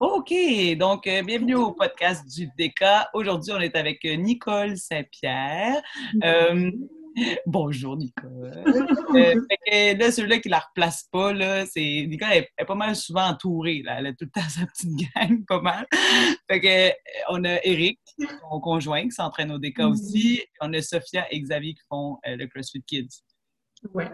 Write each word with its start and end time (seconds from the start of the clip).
OK, 0.00 0.32
donc 0.76 1.08
euh, 1.08 1.24
bienvenue 1.24 1.56
au 1.56 1.72
podcast 1.72 2.24
du 2.24 2.46
DK. 2.56 2.84
Aujourd'hui, 3.14 3.52
on 3.52 3.58
est 3.58 3.74
avec 3.74 4.04
euh, 4.04 4.14
Nicole 4.14 4.76
Saint-Pierre. 4.76 5.82
Euh, 6.22 6.70
bonjour, 7.46 7.96
Nicole. 7.96 8.62
Euh, 9.16 9.34
fait 9.50 9.58
que 9.66 9.98
là, 9.98 10.12
celui-là 10.12 10.38
qui 10.38 10.50
la 10.50 10.60
replace 10.60 11.08
pas, 11.10 11.32
là, 11.32 11.66
c'est. 11.66 12.06
Nicole 12.08 12.28
elle 12.30 12.46
est 12.56 12.64
pas 12.64 12.76
mal 12.76 12.94
souvent 12.94 13.26
entourée. 13.26 13.82
Là. 13.84 13.96
Elle 13.98 14.06
a 14.06 14.12
tout 14.12 14.26
le 14.26 14.30
temps 14.30 14.40
sa 14.48 14.66
petite 14.66 15.10
gang, 15.16 15.44
pas 15.48 15.60
mal. 15.60 15.84
Fait 16.48 16.60
que, 16.60 16.92
on 17.30 17.42
a 17.42 17.58
Eric, 17.64 17.98
son 18.20 18.60
conjoint, 18.60 19.02
qui 19.02 19.10
s'entraîne 19.10 19.50
au 19.50 19.58
DK 19.58 19.80
aussi. 19.80 20.44
On 20.60 20.72
a 20.74 20.80
Sophia 20.80 21.26
et 21.32 21.40
Xavier 21.40 21.74
qui 21.74 21.82
font 21.88 22.18
le 22.24 22.46
CrossFit 22.46 22.82
Kids. 22.82 23.24
Ouais. 23.92 24.06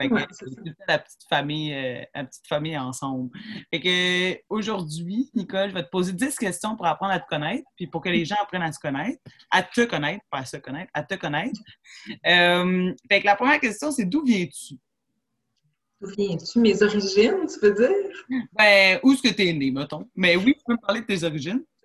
Fait 0.00 0.08
que 0.08 0.14
Ouais, 0.14 0.26
c'est 0.30 0.46
la 0.86 0.98
petite 0.98 1.22
famille, 1.28 1.74
euh, 1.74 2.02
la 2.14 2.24
petite 2.24 2.46
famille 2.46 2.78
ensemble. 2.78 3.30
Fait 3.72 3.80
que 3.80 4.32
euh, 4.32 4.36
aujourd'hui, 4.48 5.30
Nicole, 5.34 5.70
je 5.70 5.74
vais 5.74 5.82
te 5.82 5.90
poser 5.90 6.12
10 6.12 6.36
questions 6.36 6.76
pour 6.76 6.86
apprendre 6.86 7.12
à 7.12 7.18
te 7.20 7.26
connaître, 7.26 7.64
puis 7.76 7.86
pour 7.88 8.00
que 8.02 8.08
les 8.08 8.24
gens 8.24 8.36
apprennent 8.40 8.62
à 8.62 8.70
se 8.72 8.78
connaître, 8.78 9.20
à 9.50 9.62
te 9.62 9.84
connaître, 9.86 10.24
pas 10.30 10.38
à 10.38 10.44
se 10.44 10.56
connaître, 10.58 10.90
à 10.94 11.02
te 11.02 11.14
connaître. 11.16 11.60
Euh, 12.26 12.92
fait 13.10 13.20
que 13.20 13.26
la 13.26 13.34
première 13.36 13.58
question, 13.60 13.90
c'est 13.90 14.04
d'où 14.04 14.24
viens-tu? 14.24 14.74
D'où 16.00 16.10
viens-tu? 16.16 16.60
Mes 16.60 16.80
origines, 16.80 17.46
tu 17.52 17.58
veux 17.66 17.74
dire? 17.74 18.46
Ben, 18.52 19.00
où 19.02 19.12
est-ce 19.12 19.22
que 19.22 19.34
tu 19.34 19.48
es 19.48 19.52
né, 19.52 19.72
mettons? 19.72 20.08
Mais 20.14 20.36
oui, 20.36 20.54
tu 20.56 20.62
peux 20.64 20.74
me 20.74 20.78
parler 20.80 21.00
de 21.00 21.06
tes 21.06 21.24
origines. 21.24 21.64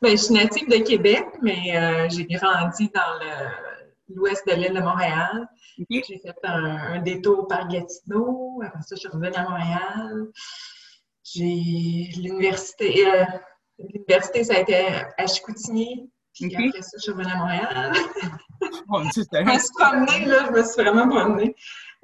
Ben, 0.00 0.10
je 0.10 0.16
suis 0.16 0.34
native 0.34 0.68
de 0.68 0.76
Québec, 0.84 1.24
mais 1.40 1.76
euh, 1.76 2.08
j'ai 2.10 2.24
grandi 2.26 2.88
dans 2.94 3.18
le- 3.20 3.81
l'ouest 4.14 4.46
de 4.46 4.54
l'île 4.54 4.74
de 4.74 4.80
Montréal. 4.80 5.46
J'ai 5.90 6.02
fait 6.02 6.34
un, 6.44 6.64
un 6.94 7.02
détour 7.02 7.46
par 7.48 7.68
Gatineau. 7.68 8.60
Après 8.64 8.82
ça, 8.82 8.94
je 8.94 9.00
suis 9.00 9.08
revenue 9.08 9.34
à 9.34 9.48
Montréal. 9.48 10.26
J'ai 11.24 12.10
l'université. 12.20 13.06
euh, 13.06 13.24
l'université, 13.78 14.44
ça 14.44 14.54
a 14.54 14.58
été 14.60 14.76
à 15.18 15.26
Chicoutimi. 15.26 16.10
Puis 16.34 16.54
après 16.54 16.82
ça, 16.82 16.96
je 16.96 17.02
suis 17.02 17.12
revenue 17.12 17.32
à 17.32 17.36
Montréal. 17.36 17.92
Bon, 18.86 19.02
tu 19.12 19.22
Je 19.32 19.42
me 19.42 19.58
suis 19.58 19.68
promenée, 19.76 20.24
là. 20.26 20.46
Je 20.46 20.52
me 20.52 20.62
suis 20.62 20.82
vraiment 20.82 21.08
promenée. 21.08 21.54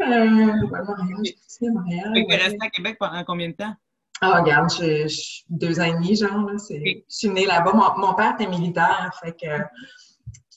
Euh, 0.03 0.07
ouais, 0.07 0.83
Montréal, 0.85 1.25
Chicoutimi, 1.25 1.71
Montréal. 1.71 2.13
Fait 2.15 2.23
que 2.25 2.29
t'es 2.29 2.35
ouais. 2.35 2.43
resté 2.43 2.59
à 2.67 2.71
Québec 2.71 2.97
pendant 2.99 3.25
combien 3.25 3.49
de 3.49 3.55
temps? 3.55 3.75
Ah, 4.21 4.41
regarde, 4.41 4.69
je, 4.73 5.03
je 5.03 5.07
suis 5.09 5.45
deux 5.49 5.79
ans 5.79 5.85
et 5.85 5.93
demi, 5.93 6.17
genre, 6.17 6.39
là, 6.51 6.55
je 6.59 7.01
suis 7.07 7.29
née 7.29 7.47
là-bas. 7.47 7.73
Mon, 7.73 8.07
mon 8.07 8.15
père 8.15 8.35
était 8.35 8.49
militaire, 8.49 9.17
fait 9.23 9.33
que, 9.33 9.47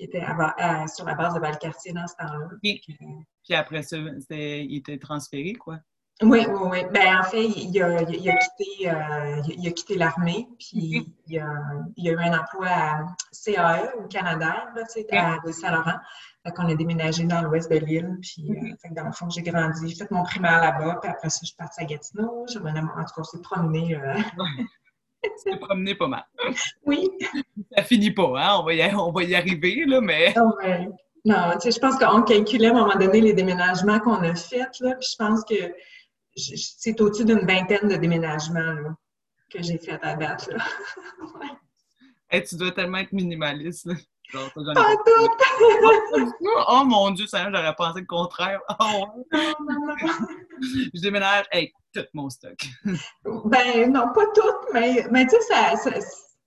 qui 0.02 0.06
était 0.08 0.22
à 0.22 0.34
Va- 0.34 0.56
à- 0.58 0.88
sur 0.88 1.06
la 1.06 1.14
base 1.14 1.36
de 1.36 1.40
Valcartier 1.40 1.94
dans 1.94 2.08
ce 2.08 2.16
temps-là. 2.16 2.48
Que- 2.88 2.92
Puis 3.44 3.54
après 3.56 3.84
ça, 3.84 3.98
il 3.98 4.76
était 4.78 4.98
transféré, 4.98 5.54
quoi. 5.54 5.78
Oui, 6.24 6.46
oui, 6.50 6.60
oui. 6.72 6.80
Ben, 6.94 7.20
en 7.20 7.24
fait, 7.24 7.46
il 7.48 7.82
a, 7.82 8.02
il 8.04 8.30
a 8.30 8.36
quitté, 8.38 8.90
euh, 8.90 9.42
il 9.58 9.68
a 9.68 9.72
quitté 9.72 9.98
l'armée, 9.98 10.48
puis 10.60 11.08
il, 11.28 11.40
a, 11.40 11.48
il 11.98 12.10
a 12.10 12.12
eu 12.14 12.18
un 12.18 12.40
emploi 12.40 12.68
à 12.68 13.06
CAE 13.44 13.92
au 14.00 14.08
Canada, 14.08 14.68
là, 14.76 14.84
tu 14.92 15.02
sais, 15.02 15.18
à 15.18 15.38
Saint-Laurent. 15.52 15.98
Fait 16.46 16.52
qu'on 16.54 16.68
a 16.68 16.76
déménagé 16.76 17.24
dans 17.26 17.42
l'ouest 17.42 17.72
de 17.72 17.78
l'île, 17.78 18.18
puis 18.22 18.52
euh, 18.52 18.76
fait 18.82 18.90
que 18.90 18.94
dans 18.96 19.06
le 19.06 19.12
fond, 19.12 19.30
j'ai 19.30 19.42
grandi, 19.44 19.90
j'ai 19.90 19.96
fait 19.96 20.10
mon 20.12 20.24
primaire 20.24 20.62
là-bas, 20.62 20.98
puis 21.02 21.10
après 21.12 21.30
ça, 21.30 21.40
je 21.42 21.48
suis 21.48 21.56
partie 21.56 21.82
à 21.82 21.86
Gatineau. 21.86 22.46
Je 22.52 22.58
Mont- 22.60 22.70
en 22.70 22.82
tout 22.84 22.88
cas, 22.88 23.12
on 23.20 23.24
s'est 23.24 23.42
promené. 23.42 23.96
euh, 23.96 24.16
T'es 25.22 25.58
promené 25.58 25.96
pas 25.96 26.08
mal. 26.08 26.26
Oui, 26.86 27.10
Ça 27.76 27.84
finit 27.84 28.12
pas, 28.12 28.34
hein? 28.38 28.58
On 28.60 28.64
va 28.64 28.74
y, 28.74 28.96
on 28.96 29.12
va 29.12 29.24
y 29.24 29.36
arriver, 29.36 29.86
là, 29.86 30.02
mais... 30.02 30.34
Ah 30.36 30.44
ouais. 30.64 30.88
Non, 31.24 31.52
tu 31.54 31.62
sais, 31.62 31.72
je 31.72 31.80
pense 31.80 31.98
qu'on 31.98 32.24
calculait 32.24 32.68
à 32.68 32.72
un 32.72 32.74
moment 32.74 32.96
donné 32.96 33.22
les 33.22 33.34
déménagements 33.34 34.00
qu'on 34.00 34.24
a 34.24 34.34
faits, 34.34 34.80
là, 34.80 34.96
puis 34.96 35.08
je 35.12 35.16
pense 35.18 35.44
que 35.46 35.74
c'est 36.36 37.00
au-dessus 37.00 37.26
d'une 37.26 37.46
vingtaine 37.46 37.88
de 37.88 37.96
déménagements 37.96 38.60
là, 38.60 38.96
que 39.52 39.62
j'ai 39.62 39.78
fait 39.78 40.00
à 40.02 40.16
date. 40.16 40.48
Là. 40.48 40.64
Hey, 42.30 42.44
tu 42.44 42.56
dois 42.56 42.72
tellement 42.72 43.00
être 43.00 43.12
minimaliste, 43.12 43.86
là. 43.86 43.94
Genre, 44.32 44.44
ça, 44.48 44.62
j'en 44.64 44.72
ai 44.72 44.76
Pas 44.76 44.96
tout! 45.06 46.32
Oh 46.70 46.84
mon 46.86 47.12
Dieu, 47.12 47.28
ça, 47.28 47.50
j'aurais 47.52 47.76
pensé 47.76 48.02
le 48.02 48.06
contraire. 48.06 48.60
Oh, 48.80 49.06
ouais. 49.34 49.54
Non. 49.60 49.96
je 50.94 51.02
déménage 51.02 51.46
avec 51.52 51.74
tout 51.94 52.06
mon 52.14 52.30
stock. 52.30 52.58
Ben 53.46 53.92
non, 53.92 54.08
pas 54.14 54.26
toutes, 54.34 54.74
mais, 54.74 55.06
mais 55.12 55.26
tu 55.26 55.32
sais, 55.32 55.42
ça, 55.42 55.76
ça, 55.76 55.92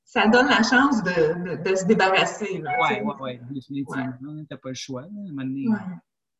ça 0.04 0.26
donne 0.28 0.48
la 0.48 0.62
chance 0.62 1.02
de, 1.02 1.10
de, 1.56 1.68
de 1.70 1.74
se 1.76 1.84
débarrasser. 1.84 2.58
Là, 2.58 2.70
Ouais, 2.80 3.02
ouais, 3.02 3.14
ouais, 3.20 3.40
définitivement. 3.50 4.12
T'as 4.48 4.56
pas 4.56 4.70
le 4.70 4.74
choix. 4.74 5.02
À 5.02 5.04
un 5.04 5.08
moment 5.32 5.42
donné, 5.42 5.68
Ouais. 5.68 5.76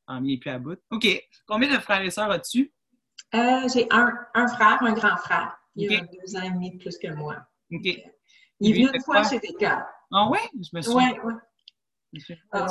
en 0.06 0.20
vient 0.22 0.38
plus 0.38 0.50
à 0.50 0.58
bout. 0.58 0.78
OK. 0.90 1.06
Combien 1.46 1.74
de 1.74 1.80
frères 1.80 2.02
et 2.02 2.10
sœurs 2.10 2.30
as-tu? 2.30 2.72
Euh, 3.34 3.68
j'ai 3.72 3.86
un, 3.90 4.12
un 4.34 4.48
frère, 4.48 4.78
un 4.82 4.92
grand 4.92 5.16
frère. 5.16 5.58
Il 5.76 5.92
a 5.94 6.00
deux 6.00 6.36
ans 6.36 6.42
et 6.42 6.50
demi 6.50 6.70
de 6.72 6.78
plus 6.78 6.96
que 6.98 7.12
moi. 7.14 7.34
OK. 7.72 7.84
Il 8.60 8.70
est 8.70 8.72
venu 8.72 8.88
une 8.94 9.02
fois 9.02 9.24
chez 9.24 9.40
des 9.40 9.54
gars. 9.58 9.88
Ah 10.16 10.28
ouais? 10.28 10.38
Je 10.54 10.68
me 10.72 10.80
souviens. 10.80 11.10
Ouais, 11.12 11.20
ouais. 11.20 12.36
Ah, 12.52 12.68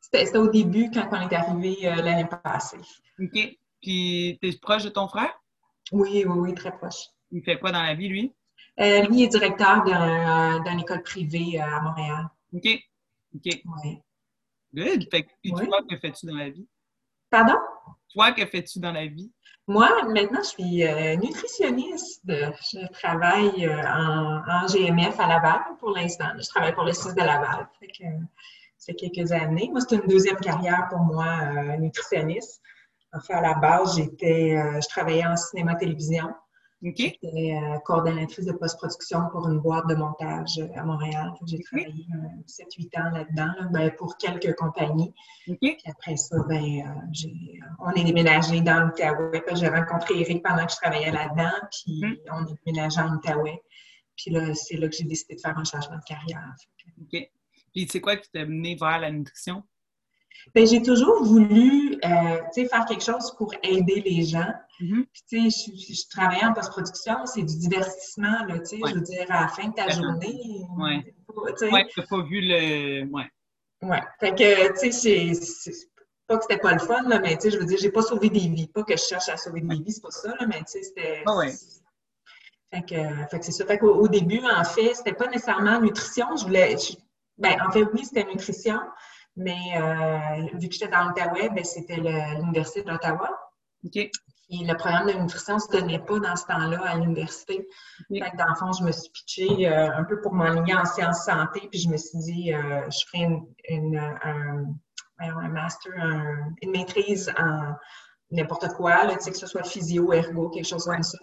C'était 0.00 0.36
au 0.36 0.48
début, 0.50 0.90
quand 0.90 1.08
on 1.12 1.28
est 1.28 1.32
arrivé 1.34 1.76
euh, 1.88 1.94
l'année 2.02 2.26
passée. 2.42 2.78
OK. 3.20 3.56
Puis, 3.80 4.38
t'es 4.40 4.52
proche 4.60 4.82
de 4.84 4.88
ton 4.88 5.06
frère? 5.06 5.32
Oui, 5.92 6.24
oui, 6.26 6.38
oui, 6.38 6.54
très 6.54 6.72
proche. 6.76 7.06
Il 7.30 7.42
fait 7.44 7.58
quoi 7.58 7.70
dans 7.70 7.82
la 7.82 7.94
vie, 7.94 8.08
lui? 8.08 8.34
Euh, 8.80 9.02
lui 9.06 9.22
est 9.22 9.28
directeur 9.28 9.84
euh, 9.86 10.58
d'une 10.68 10.80
école 10.80 11.02
privée 11.02 11.60
euh, 11.60 11.64
à 11.64 11.80
Montréal. 11.82 12.26
OK. 12.52 12.66
OK. 13.36 13.62
Oui. 13.84 13.98
Good. 14.74 15.08
Fait 15.10 15.22
que, 15.24 15.30
Ouais. 15.52 15.66
toi, 15.66 15.80
que 15.88 15.96
fais-tu 15.98 16.26
dans 16.26 16.34
la 16.36 16.50
vie? 16.50 16.66
Pardon? 17.32 17.56
Toi, 18.12 18.32
que 18.32 18.44
fais-tu 18.44 18.78
dans 18.78 18.92
la 18.92 19.06
vie? 19.06 19.32
Moi, 19.66 19.88
maintenant, 20.08 20.42
je 20.42 20.48
suis 20.48 20.86
euh, 20.86 21.16
nutritionniste. 21.16 22.20
Je 22.26 22.86
travaille 22.92 23.64
euh, 23.64 23.82
en, 23.86 24.42
en 24.46 24.66
GMF 24.66 25.18
à 25.18 25.28
Laval 25.28 25.60
pour 25.80 25.92
l'instant. 25.92 26.26
Je 26.38 26.46
travaille 26.46 26.74
pour 26.74 26.84
le 26.84 26.92
CIS 26.92 27.14
de 27.14 27.20
Laval. 27.20 27.66
Fait 27.80 27.86
que, 27.86 28.04
euh, 28.04 28.20
ça 28.76 28.92
fait 28.92 29.08
quelques 29.08 29.32
années. 29.32 29.70
Moi, 29.70 29.80
c'est 29.80 29.96
une 29.96 30.06
deuxième 30.06 30.36
carrière 30.36 30.88
pour 30.90 30.98
moi, 30.98 31.24
euh, 31.24 31.76
nutritionniste. 31.78 32.60
En 33.14 33.20
fait, 33.20 33.32
à 33.32 33.40
la 33.40 33.54
base, 33.54 33.96
j'étais, 33.96 34.56
je 34.80 34.88
travaillais 34.88 35.26
en 35.26 35.36
cinéma-télévision. 35.36 36.34
OK. 36.84 36.94
J'étais 36.96 37.54
euh, 37.62 37.78
coordonnatrice 37.84 38.44
de 38.44 38.52
post-production 38.52 39.28
pour 39.30 39.48
une 39.48 39.60
boîte 39.60 39.86
de 39.88 39.94
montage 39.94 40.58
euh, 40.58 40.66
à 40.74 40.82
Montréal. 40.84 41.32
J'ai 41.46 41.60
travaillé 41.60 42.06
euh, 42.12 42.42
7-8 42.46 43.00
ans 43.00 43.10
là-dedans, 43.10 43.52
là, 43.60 43.68
ben, 43.70 43.90
pour 43.96 44.16
quelques 44.16 44.54
compagnies. 44.56 45.14
Puis 45.60 45.76
après 45.86 46.16
ça, 46.16 46.36
ben, 46.48 46.62
euh, 46.62 47.00
j'ai- 47.12 47.60
on 47.78 47.90
est 47.92 48.02
déménagé 48.04 48.60
dans 48.62 48.80
l'Outaouais. 48.80 49.44
J'ai 49.54 49.68
rencontré 49.68 50.20
Eric 50.20 50.42
pendant 50.42 50.66
que 50.66 50.72
je 50.72 50.76
travaillais 50.76 51.12
là-dedans, 51.12 51.52
puis 51.70 52.00
Mhm. 52.02 52.16
on 52.32 52.46
est 52.46 52.56
déménagé 52.66 53.00
en 53.00 53.14
Outaouais. 53.14 53.62
Puis 54.16 54.30
là, 54.32 54.52
c'est 54.54 54.76
là 54.76 54.88
que 54.88 54.96
j'ai 54.96 55.04
décidé 55.04 55.36
de 55.36 55.40
faire 55.40 55.56
un 55.56 55.64
changement 55.64 55.96
de 55.96 56.04
carrière. 56.04 56.52
OK. 57.00 57.30
Puis, 57.72 57.88
c'est 57.90 58.00
quoi 58.00 58.16
qui 58.16 58.30
t'a 58.30 58.44
mené 58.44 58.74
vers 58.74 58.98
la 58.98 59.10
nutrition? 59.10 59.62
Ben, 60.54 60.66
j'ai 60.66 60.82
toujours 60.82 61.22
voulu 61.24 61.98
euh, 62.04 62.38
faire 62.66 62.84
quelque 62.86 63.02
chose 63.04 63.34
pour 63.36 63.54
aider 63.62 64.02
les 64.04 64.24
gens. 64.24 64.52
Mhm. 64.80 65.06
Puis, 65.28 65.50
je, 65.50 65.94
je 65.94 66.08
travaillais 66.10 66.44
en 66.44 66.52
post-production, 66.52 67.24
c'est 67.26 67.42
du 67.42 67.56
divertissement, 67.58 68.44
là, 68.48 68.54
Ouais. 68.56 68.62
je 68.90 68.94
veux 68.94 69.00
dire, 69.00 69.26
à 69.30 69.42
la 69.42 69.48
fin 69.48 69.68
de 69.68 69.74
ta 69.74 69.88
journée. 69.88 70.64
Ouais. 70.76 71.14
tu 71.58 71.68
t'as 71.96 72.06
pas 72.06 72.22
vu 72.22 72.40
le. 72.42 73.04
Ouais. 73.10 73.30
Ouais. 73.82 74.02
Fait 74.20 74.30
que, 74.34 74.72
tu 74.80 74.92
sais, 74.92 75.34
c'est- 75.34 75.88
pas 76.26 76.36
que 76.38 76.44
c'était 76.48 76.60
pas 76.60 76.72
le 76.72 76.78
fun, 76.78 77.02
là, 77.08 77.18
mais 77.18 77.36
tu 77.36 77.42
sais, 77.42 77.50
je 77.50 77.58
veux 77.58 77.64
dire, 77.66 77.78
j'ai 77.80 77.90
pas 77.90 78.02
sauvé 78.02 78.30
des 78.30 78.38
vies. 78.48 78.68
Pas 78.68 78.82
que 78.84 78.96
je 78.96 79.02
cherche 79.02 79.28
à 79.28 79.36
sauver 79.36 79.60
des 79.60 79.76
vies, 79.76 79.92
c'est 79.92 80.00
pas 80.02 80.10
ça, 80.10 80.28
là, 80.38 80.46
mais 80.46 80.58
tu 80.58 80.64
sais, 80.68 80.82
c'était. 80.82 81.22
Ah 81.26 81.36
ouais. 81.36 81.52
Fait 82.72 82.82
que, 82.82 83.26
fait 83.30 83.38
que 83.38 83.44
c'est 83.44 83.52
ça. 83.52 83.66
Fait 83.66 83.78
qu'au 83.78 84.08
début, 84.08 84.40
en 84.44 84.64
fait, 84.64 84.94
c'était 84.94 85.12
pas 85.12 85.26
nécessairement 85.26 85.80
nutrition. 85.80 86.26
Je 86.36 86.44
voulais. 86.44 86.76
je- 86.78 86.94
ben, 87.38 87.56
en 87.66 87.70
fait, 87.70 87.82
oui, 87.92 88.04
c'était 88.04 88.24
nutrition, 88.24 88.78
mais 89.36 89.58
euh, 89.76 90.46
vu 90.58 90.68
que 90.68 90.74
j'étais 90.74 90.88
dans 90.88 91.04
l'Outaouais, 91.08 91.48
ben, 91.50 91.64
c'était 91.64 91.96
l'Université 91.96 92.82
d'Ottawa. 92.82 93.30
OK. 93.84 93.92
Puis 93.92 94.64
le 94.66 94.74
programme 94.76 95.06
de 95.06 95.12
nutrition 95.14 95.54
ne 95.54 95.60
se 95.60 95.68
donnait 95.70 95.98
pas 96.00 96.18
dans 96.18 96.36
ce 96.36 96.44
temps-là 96.46 96.80
à 96.84 96.96
l'université. 96.96 97.66
Dans 98.10 98.48
le 98.48 98.54
fond, 98.56 98.72
je 98.72 98.84
me 98.84 98.92
suis 98.92 99.10
pitchée 99.10 99.66
euh, 99.68 99.90
un 99.96 100.04
peu 100.04 100.20
pour 100.20 100.34
m'enligner 100.34 100.74
en 100.74 100.84
sciences 100.84 101.24
santé, 101.24 101.66
puis 101.70 101.80
je 101.80 101.88
me 101.88 101.96
suis 101.96 102.18
dit, 102.18 102.52
euh, 102.52 102.82
je 102.90 102.98
ferais 103.06 103.24
une, 103.24 103.46
une- 103.70 103.98
un, 103.98 104.64
un 105.20 105.48
master, 105.48 105.92
un- 105.98 106.50
une 106.60 106.70
maîtrise 106.72 107.32
en 107.38 107.72
n'importe 108.32 108.68
quoi, 108.74 109.04
là, 109.04 109.14
que 109.16 109.22
ce 109.36 109.46
soit 109.46 109.62
physio, 109.62 110.12
ergo, 110.12 110.48
quelque 110.50 110.66
chose 110.66 110.84
comme 110.84 111.02
ça. 111.02 111.18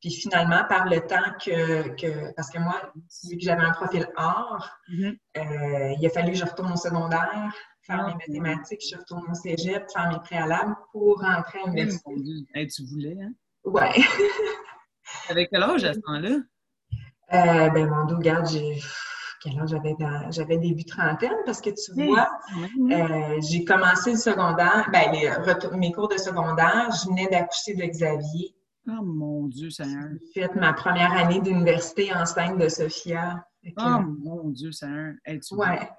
Puis 0.00 0.10
finalement, 0.10 0.64
par 0.68 0.86
le 0.88 1.00
temps 1.00 1.32
que, 1.44 1.88
que 1.96 2.32
parce 2.34 2.50
que 2.50 2.58
moi, 2.58 2.92
vu 3.28 3.36
que 3.36 3.42
j'avais 3.44 3.62
un 3.62 3.72
profil 3.72 4.06
art, 4.16 4.78
Mhm. 4.88 5.16
euh, 5.38 5.94
il 5.98 6.06
a 6.06 6.10
fallu 6.10 6.32
que 6.32 6.38
je 6.38 6.44
retourne 6.44 6.72
au 6.72 6.76
secondaire, 6.76 7.52
faire 7.82 8.00
Ah, 8.00 8.06
mes 8.08 8.14
mathématiques, 8.14 8.82
je 8.90 8.96
retourne 8.96 9.24
au 9.30 9.34
cégep, 9.34 9.84
faire 9.92 10.08
mes 10.10 10.20
préalables 10.20 10.74
pour 10.92 11.20
rentrer 11.20 11.58
à 11.60 11.62
Eh, 11.64 11.68
l'université. 11.70 12.14
Hey, 12.54 12.66
tu 12.68 12.84
voulais, 12.86 13.16
hein? 13.22 13.32
Ouais. 13.64 13.92
Avec 15.28 15.48
quel 15.50 15.62
âge 15.62 15.84
à 15.84 15.94
ce 15.94 16.00
temps-là? 16.00 16.36
Euh, 17.32 17.70
ben, 17.70 17.88
mon 17.88 18.04
dos, 18.06 18.16
regarde, 18.16 18.46
j'ai. 18.48 18.78
Quel 19.44 19.60
âge 19.60 19.68
j'avais 19.68 19.94
dans... 19.98 20.30
J'avais 20.30 20.56
début 20.56 20.86
trentaine 20.86 21.36
parce 21.44 21.60
que 21.60 21.68
tu 21.68 22.06
vois, 22.06 22.30
euh, 22.90 23.40
j'ai 23.42 23.62
commencé 23.64 24.12
le 24.12 24.16
secondaire, 24.16 24.88
ben, 24.90 25.12
les 25.12 25.76
mes 25.76 25.92
cours 25.92 26.08
de 26.08 26.16
secondaire, 26.16 26.88
je 26.90 27.10
venais 27.10 27.28
d'accoucher 27.28 27.74
de 27.74 27.84
Xavier. 27.84 28.54
Oh 28.88 29.02
mon 29.02 29.46
Dieu, 29.48 29.68
Seigneur. 29.68 30.08
J'ai 30.34 30.42
fait 30.42 30.54
ma 30.56 30.72
première 30.72 31.12
année 31.12 31.40
d'université 31.40 32.14
enceinte 32.14 32.58
de 32.58 32.68
Sophia. 32.68 33.46
Oh 33.76 34.00
mon 34.22 34.48
Dieu, 34.48 34.72
Seigneur. 34.72 35.12
tu 35.26 35.54
ouais. 35.54 35.90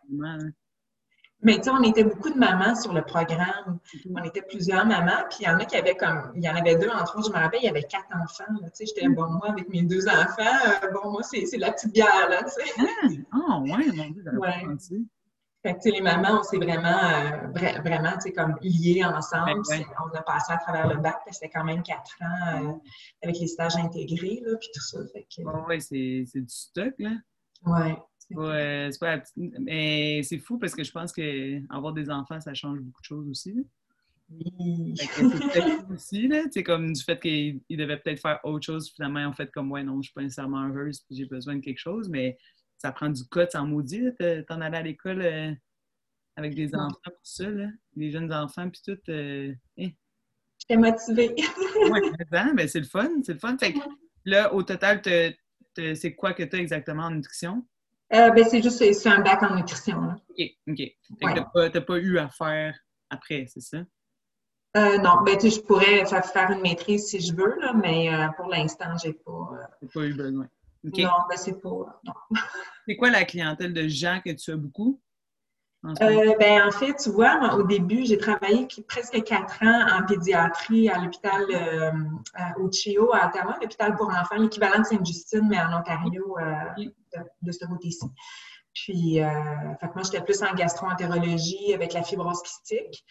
Mais 1.45 1.57
tu 1.57 1.65
sais, 1.65 1.69
on 1.69 1.83
était 1.83 2.03
beaucoup 2.03 2.31
de 2.31 2.39
mamans 2.39 2.73
sur 2.73 2.91
le 2.91 3.03
programme. 3.03 3.77
On 4.15 4.23
était 4.23 4.41
plusieurs 4.41 4.83
mamans, 4.83 5.25
puis 5.29 5.41
il 5.41 5.43
y 5.43 5.47
en 5.47 5.59
a 5.59 5.65
qui 5.65 5.77
avaient 5.77 5.95
comme, 5.95 6.31
il 6.35 6.43
y 6.43 6.49
en 6.49 6.55
avait 6.55 6.75
deux, 6.75 6.89
entre 6.89 7.19
autres, 7.19 7.27
je 7.27 7.37
me 7.37 7.39
rappelle, 7.39 7.59
il 7.61 7.67
y 7.67 7.69
avait 7.69 7.83
quatre 7.83 8.09
enfants. 8.15 8.51
Tu 8.63 8.69
sais, 8.73 8.85
j'étais, 8.87 9.07
bon, 9.09 9.29
moi, 9.29 9.51
avec 9.51 9.69
mes 9.69 9.83
deux 9.83 10.07
enfants, 10.07 10.41
euh, 10.83 10.91
bon, 10.91 11.11
moi, 11.11 11.21
c'est 11.21 11.45
la 11.57 11.71
petite 11.71 11.93
bière, 11.93 12.29
là, 12.31 12.41
tu 12.43 12.49
sais. 12.49 13.23
Ah, 13.31 13.37
oh, 13.37 13.61
ouais, 13.61 13.85
mon 13.95 14.09
Dieu, 14.09 14.23
ouais. 14.39 14.65
Fait 15.61 15.73
que, 15.75 15.89
les 15.89 16.01
mamans, 16.01 16.39
on 16.39 16.43
s'est 16.43 16.57
vraiment, 16.57 16.87
euh, 16.87 17.79
vraiment, 17.83 18.13
tu 18.13 18.21
sais, 18.21 18.31
comme 18.33 18.55
liées 18.63 19.05
ensemble. 19.05 19.61
On 20.03 20.17
a 20.17 20.21
passé 20.23 20.51
à 20.51 20.57
travers 20.57 20.87
le 20.87 20.97
bac, 20.97 21.17
c'était 21.29 21.49
quand 21.49 21.63
même 21.63 21.83
quatre 21.83 22.15
ans 22.21 22.57
euh, 22.57 22.73
avec 23.21 23.37
les 23.39 23.47
stages 23.47 23.75
intégrés, 23.75 24.41
là, 24.43 24.57
puis 24.59 24.69
tout 24.73 24.81
ça. 24.81 24.97
Fait 25.13 25.27
que... 25.29 25.43
ouais, 25.67 25.79
c'est 25.79 26.41
du 26.41 26.49
stock, 26.49 26.93
là. 26.97 27.11
Ouais. 27.67 27.97
Ouais, 28.31 28.89
c'est 28.91 28.99
pas 28.99 29.21
Mais 29.37 30.21
c'est 30.23 30.39
fou 30.39 30.57
parce 30.57 30.73
que 30.73 30.83
je 30.83 30.91
pense 30.91 31.11
qu'avoir 31.13 31.93
des 31.93 32.09
enfants, 32.09 32.41
ça 32.41 32.53
change 32.53 32.79
beaucoup 32.79 33.01
de 33.01 33.05
choses 33.05 33.29
aussi. 33.29 33.65
Oui. 34.29 34.95
C'est 34.95 35.91
aussi, 35.91 36.27
là. 36.27 36.43
C'est 36.51 36.63
comme 36.63 36.93
du 36.93 37.03
fait 37.03 37.19
qu'ils 37.19 37.61
devaient 37.69 37.97
peut-être 37.97 38.21
faire 38.21 38.39
autre 38.43 38.65
chose. 38.65 38.91
Finalement, 38.95 39.19
ils 39.19 39.27
ont 39.27 39.33
fait 39.33 39.51
comme, 39.51 39.71
ouais, 39.71 39.83
non, 39.83 40.01
je 40.01 40.07
suis 40.07 40.13
pas 40.13 40.23
nécessairement 40.23 40.67
heureuse, 40.67 41.01
puis 41.01 41.15
j'ai 41.15 41.25
besoin 41.25 41.55
de 41.55 41.61
quelque 41.61 41.79
chose. 41.79 42.09
Mais 42.09 42.37
ça 42.77 42.91
prend 42.91 43.09
du 43.09 43.23
code 43.25 43.51
sans 43.51 43.65
maudit, 43.65 44.09
t'en 44.47 44.61
aller 44.61 44.77
à 44.77 44.81
l'école 44.81 45.21
euh, 45.21 45.51
avec 46.35 46.55
des 46.55 46.73
enfants, 46.75 46.97
tout 47.03 47.11
ça, 47.23 47.49
là. 47.49 47.69
Des 47.95 48.11
jeunes 48.11 48.33
enfants, 48.33 48.69
puis 48.69 48.81
tout. 48.83 48.99
Euh, 49.09 49.53
hein. 49.77 49.89
J'étais 50.59 50.77
motivée. 50.77 51.35
oui, 51.91 51.99
mais 52.55 52.67
c'est 52.67 52.79
le 52.79 52.85
fun, 52.85 53.09
c'est 53.23 53.33
le 53.33 53.39
fun. 53.39 53.57
Fait 53.57 53.73
que 53.73 53.79
là, 54.25 54.53
au 54.53 54.63
total, 54.63 55.01
c'est 55.75 56.15
quoi 56.15 56.33
que 56.33 56.43
tu 56.43 56.55
as 56.55 56.59
exactement 56.59 57.03
en 57.03 57.11
nutrition? 57.11 57.65
Euh, 58.15 58.29
ben, 58.31 58.45
c'est 58.45 58.61
juste 58.61 58.93
c'est 58.93 59.09
un 59.09 59.21
bac 59.21 59.43
en 59.43 59.55
nutrition. 59.55 60.01
Là. 60.01 60.15
OK, 60.29 60.45
OK. 60.69 60.75
Tu 60.75 60.95
n'as 61.21 61.81
pas, 61.81 61.97
eu 61.97 62.17
à 62.17 62.29
faire 62.29 62.75
après, 63.09 63.45
c'est 63.47 63.61
ça? 63.61 63.77
Euh, 64.77 64.97
non, 64.97 65.21
ben, 65.25 65.37
tu 65.37 65.49
je 65.49 65.61
pourrais 65.61 66.05
faire 66.05 66.51
une 66.51 66.61
maîtrise 66.61 67.07
si 67.07 67.19
je 67.19 67.33
veux, 67.33 67.59
là, 67.59 67.73
mais 67.73 68.13
euh, 68.13 68.27
pour 68.37 68.47
l'instant, 68.47 68.97
j'ai 69.01 69.13
pas. 69.13 69.69
Pas 69.93 70.01
eu 70.01 70.13
besoin. 70.13 70.47
Non, 70.83 71.09
ben, 71.29 71.37
c'est 71.37 71.61
pas. 71.61 71.99
Non. 72.03 72.13
c'est 72.87 72.95
quoi 72.95 73.09
la 73.09 73.25
clientèle 73.25 73.73
de 73.73 73.87
gens 73.87 74.19
que 74.23 74.31
tu 74.31 74.51
as 74.51 74.57
beaucoup? 74.57 74.99
En, 75.85 75.93
euh, 76.01 76.33
ben, 76.39 76.67
en 76.67 76.71
fait, 76.71 76.95
tu 76.95 77.11
vois, 77.11 77.37
moi, 77.37 77.55
au 77.55 77.63
début, 77.63 78.05
j'ai 78.05 78.17
travaillé 78.17 78.67
presque 78.87 79.23
quatre 79.23 79.61
ans 79.61 79.85
en 79.99 80.05
pédiatrie 80.05 80.89
à 80.89 80.97
l'hôpital 80.97 81.43
euh, 81.51 81.91
au 82.59 82.71
CHIO 82.71 83.13
à 83.13 83.27
Ottawa, 83.27 83.55
l'hôpital 83.61 83.95
pour 83.95 84.09
enfants, 84.09 84.37
l'équivalent 84.37 84.79
de 84.79 84.85
Sainte-Justine, 84.85 85.47
mais 85.47 85.59
en 85.59 85.79
Ontario, 85.79 86.37
euh, 86.39 86.85
de, 87.41 87.51
ce 87.51 87.65
côté-ci. 87.65 88.05
Puis, 88.73 89.21
euh, 89.21 89.29
fait 89.79 89.87
que 89.87 89.93
moi, 89.93 90.03
j'étais 90.03 90.21
plus 90.21 90.41
en 90.43 90.53
gastro-entérologie 90.53 91.73
avec 91.73 91.93
la 91.93 92.03
fibrose 92.03 92.41
kystique. 92.41 93.05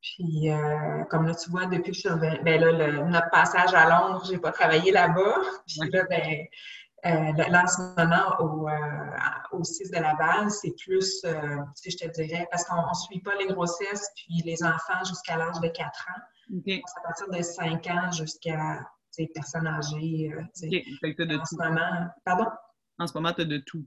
Puis, 0.00 0.50
euh, 0.50 1.04
comme 1.10 1.26
là, 1.26 1.34
tu 1.34 1.50
vois, 1.50 1.66
depuis 1.66 1.90
que 1.90 1.96
je 1.96 2.00
suis 2.00 2.08
ben 2.44 2.60
là, 2.60 3.02
notre 3.04 3.30
passage 3.30 3.74
à 3.74 3.88
Londres, 3.88 4.24
j'ai 4.28 4.38
pas 4.38 4.52
travaillé 4.52 4.92
là-bas. 4.92 5.36
Puis 5.66 5.90
là, 5.90 6.04
ben, 6.08 6.46
euh, 7.06 7.32
là, 7.50 7.62
en 7.62 7.66
ce 7.66 7.80
moment, 8.00 8.40
au, 8.40 8.68
euh, 8.68 8.76
au 9.52 9.62
6 9.62 9.90
de 9.90 9.96
Laval, 9.96 10.50
c'est 10.50 10.74
plus, 10.84 11.22
euh, 11.24 11.58
si 11.74 11.90
je 11.90 11.98
te 11.98 12.10
dirais, 12.10 12.46
parce 12.50 12.64
qu'on 12.64 12.88
ne 12.88 12.94
suit 12.94 13.20
pas 13.20 13.34
les 13.36 13.46
grossesses 13.46 14.10
puis 14.16 14.42
les 14.44 14.62
enfants 14.64 15.04
jusqu'à 15.06 15.36
l'âge 15.36 15.60
de 15.60 15.68
4 15.68 15.86
ans. 15.86 16.20
C'est 16.64 16.82
à 16.96 17.00
partir 17.02 17.28
de 17.28 17.42
5 17.42 17.86
ans 17.88 18.10
jusqu'à 18.12 18.80
les 19.18 19.28
personnes 19.28 19.66
âgées. 19.66 20.32
Euh, 20.32 20.42
de 20.62 21.38
en 21.38 21.44
ce 21.44 21.56
moment. 21.56 22.08
Pardon? 22.24 22.46
En 22.98 23.06
ce 23.06 23.14
moment, 23.14 23.32
tu 23.32 23.42
as 23.42 23.44
de 23.44 23.58
tout. 23.58 23.84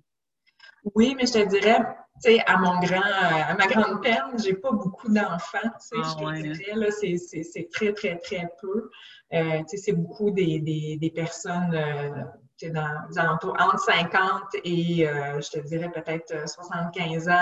Oui, 0.95 1.15
mais 1.15 1.25
je 1.25 1.33
te 1.33 1.49
dirais, 1.49 1.79
tu 2.23 2.31
sais, 2.31 2.39
à 2.45 2.57
mon 2.57 2.79
grand, 2.79 3.01
à 3.01 3.53
ma 3.55 3.67
grande 3.67 4.01
peine, 4.01 4.37
j'ai 4.41 4.53
pas 4.53 4.71
beaucoup 4.71 5.11
d'enfants, 5.11 5.57
tu 5.63 5.69
sais, 5.79 5.95
ah, 6.01 6.07
je 6.09 6.23
te 6.23 6.29
hein. 6.29 6.41
dirais, 6.41 6.75
là, 6.75 6.91
c'est 6.91 7.69
très, 7.71 7.93
très, 7.93 8.17
très 8.19 8.49
peu. 8.61 8.89
Euh, 9.33 9.59
tu 9.59 9.63
sais, 9.67 9.77
c'est 9.77 9.93
beaucoup 9.93 10.31
des, 10.31 10.59
des, 10.59 10.97
des 10.97 11.09
personnes, 11.11 11.73
euh, 11.73 12.23
dans 12.67 13.37
entre 13.57 13.79
50 13.79 14.43
et, 14.65 15.07
euh, 15.07 15.39
je 15.39 15.49
te 15.49 15.59
dirais, 15.65 15.89
peut-être 15.89 16.49
75 16.49 17.29
ans, 17.29 17.33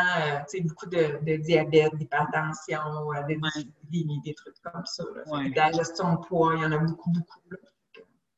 tu 0.49 0.57
sais, 0.57 0.63
beaucoup 0.63 0.85
de, 0.87 1.23
de 1.23 1.37
diabète, 1.37 1.95
d'hypertension, 1.95 3.13
euh, 3.15 3.21
de 3.23 3.35
des 3.89 4.33
trucs 4.35 4.55
comme 4.61 4.85
ça. 4.85 5.03
Là. 5.15 5.43
la 5.55 5.71
gestion 5.71 6.15
de 6.15 6.19
poids, 6.25 6.53
il 6.55 6.61
y 6.61 6.65
en 6.65 6.71
a 6.71 6.77
beaucoup, 6.77 7.11
beaucoup. 7.11 7.39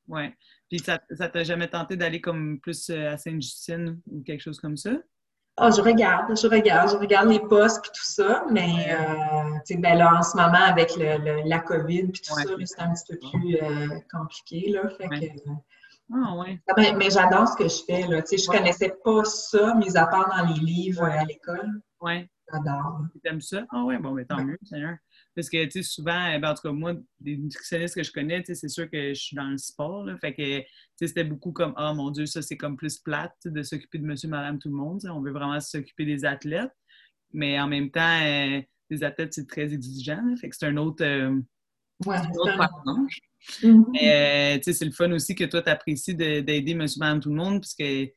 Oui. 0.07 0.33
Puis 0.69 0.79
ça, 0.79 0.99
t'a 0.99 1.43
jamais 1.43 1.67
tenté 1.67 1.97
d'aller 1.97 2.21
comme 2.21 2.59
plus 2.59 2.89
à 2.91 3.17
Sainte-Justine 3.17 3.99
ou 4.11 4.21
quelque 4.21 4.41
chose 4.41 4.59
comme 4.59 4.77
ça? 4.77 4.91
Ah, 5.57 5.71
je 5.71 5.81
regarde, 5.81 6.37
je 6.37 6.47
regarde, 6.47 6.89
je 6.89 6.95
regarde 6.95 7.27
les 7.27 7.39
postes 7.39 7.85
et 7.85 7.89
tout 7.89 8.05
ça, 8.05 8.45
mais 8.49 8.93
euh, 8.93 9.77
ben 9.77 9.97
là, 9.97 10.17
en 10.17 10.23
ce 10.23 10.37
moment, 10.37 10.53
avec 10.53 10.95
le, 10.95 11.49
la 11.49 11.59
COVID 11.59 11.99
et 11.99 12.11
tout 12.11 12.23
ça, 12.23 12.35
c'est 12.65 12.79
un 12.79 12.93
petit 12.93 13.03
peu 13.09 13.29
plus 13.29 13.57
euh, 13.57 13.99
compliqué. 14.09 14.69
Là, 14.69 14.87
fait 14.89 15.09
que, 15.09 15.25
ah, 16.13 16.35
ouais. 16.37 16.59
Ah, 16.67 16.73
ben, 16.75 16.95
mais 16.97 17.09
j'adore 17.09 17.47
ce 17.47 17.57
que 17.57 17.67
je 17.67 17.83
fais. 17.85 18.07
Là. 18.07 18.21
Tu 18.21 18.37
sais, 18.37 18.45
je 18.45 18.47
connaissais 18.47 18.95
pas 19.03 19.25
ça, 19.25 19.75
mis 19.75 19.97
à 19.97 20.07
part 20.07 20.29
dans 20.29 20.47
les 20.53 20.59
livres 20.59 21.03
à 21.03 21.25
l'école. 21.25 21.81
Oui. 22.01 22.27
J'adore. 22.51 23.01
Tu 23.21 23.29
aimes 23.29 23.41
ça? 23.41 23.65
Ah 23.71 23.83
oui, 23.83 23.97
bon, 23.97 24.11
mais 24.11 24.25
tant 24.25 24.43
mieux, 24.43 24.57
Seigneur. 24.63 24.95
Parce 25.35 25.49
que, 25.49 25.63
tu 25.65 25.71
sais, 25.71 25.83
souvent, 25.83 26.39
ben, 26.39 26.51
en 26.51 26.53
tout 26.53 26.63
cas, 26.63 26.71
moi, 26.71 26.93
des 27.19 27.37
nutritionnistes 27.37 27.95
que 27.95 28.03
je 28.03 28.11
connais, 28.11 28.39
tu 28.41 28.47
sais, 28.47 28.55
c'est 28.55 28.67
sûr 28.67 28.89
que 28.89 29.13
je 29.13 29.19
suis 29.19 29.35
dans 29.35 29.49
le 29.49 29.57
sport, 29.57 30.03
là, 30.03 30.17
fait 30.17 30.33
que, 30.33 30.59
tu 30.59 30.65
sais, 30.95 31.07
c'était 31.07 31.23
beaucoup 31.23 31.51
comme, 31.51 31.73
ah, 31.77 31.91
oh, 31.91 31.95
mon 31.95 32.11
Dieu, 32.11 32.25
ça, 32.25 32.41
c'est 32.41 32.57
comme 32.57 32.75
plus 32.75 32.97
plate, 32.97 33.37
de 33.45 33.63
s'occuper 33.63 33.99
de 33.99 34.05
monsieur, 34.05 34.27
madame, 34.27 34.59
tout 34.59 34.69
le 34.69 34.75
monde, 34.75 35.01
on 35.05 35.21
veut 35.21 35.31
vraiment 35.31 35.59
s'occuper 35.59 36.05
des 36.05 36.25
athlètes, 36.25 36.71
mais 37.31 37.59
en 37.59 37.67
même 37.67 37.91
temps, 37.91 38.21
euh, 38.23 38.61
les 38.89 39.03
athlètes, 39.03 39.33
c'est 39.33 39.47
très 39.47 39.73
exigeant, 39.73 40.35
fait 40.35 40.49
que 40.49 40.55
c'est 40.55 40.67
un 40.67 40.77
autre, 40.77 41.05
euh, 41.05 41.39
ouais, 42.05 42.17
un 42.17 42.29
autre 42.31 42.57
mm-hmm. 43.61 44.03
euh, 44.03 44.57
tu 44.57 44.63
sais, 44.63 44.73
c'est 44.73 44.85
le 44.85 44.91
fun 44.91 45.11
aussi 45.11 45.35
que 45.35 45.45
toi, 45.45 45.61
tu 45.61 45.69
apprécies 45.69 46.15
d'aider 46.15 46.73
monsieur, 46.73 46.99
madame, 46.99 47.19
tout 47.19 47.29
le 47.29 47.35
monde, 47.35 47.61
puisque 47.61 48.13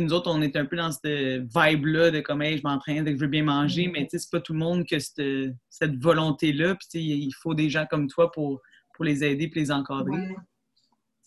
nous 0.00 0.12
autres, 0.12 0.30
on 0.30 0.40
est 0.42 0.56
un 0.56 0.64
peu 0.64 0.76
dans 0.76 0.90
cette 0.90 1.04
vibe-là 1.04 2.10
de 2.10 2.20
comme, 2.20 2.42
hey, 2.42 2.58
je 2.58 2.62
m'entraîne, 2.62 3.06
je 3.06 3.20
veux 3.20 3.26
bien 3.26 3.44
manger, 3.44 3.90
mais 3.92 4.08
c'est 4.10 4.30
pas 4.30 4.40
tout 4.40 4.52
le 4.52 4.58
monde 4.58 4.84
qui 4.84 4.94
a 4.94 5.00
cette, 5.00 5.96
volonté-là. 6.02 6.76
Puis 6.76 7.00
il 7.00 7.32
faut 7.40 7.54
des 7.54 7.68
gens 7.68 7.86
comme 7.90 8.08
toi 8.08 8.30
pour, 8.30 8.60
pour 8.94 9.04
les 9.04 9.22
aider 9.24 9.50
et 9.54 9.58
les 9.58 9.70
encadrer. 9.70 10.16
Ouais. 10.16 10.36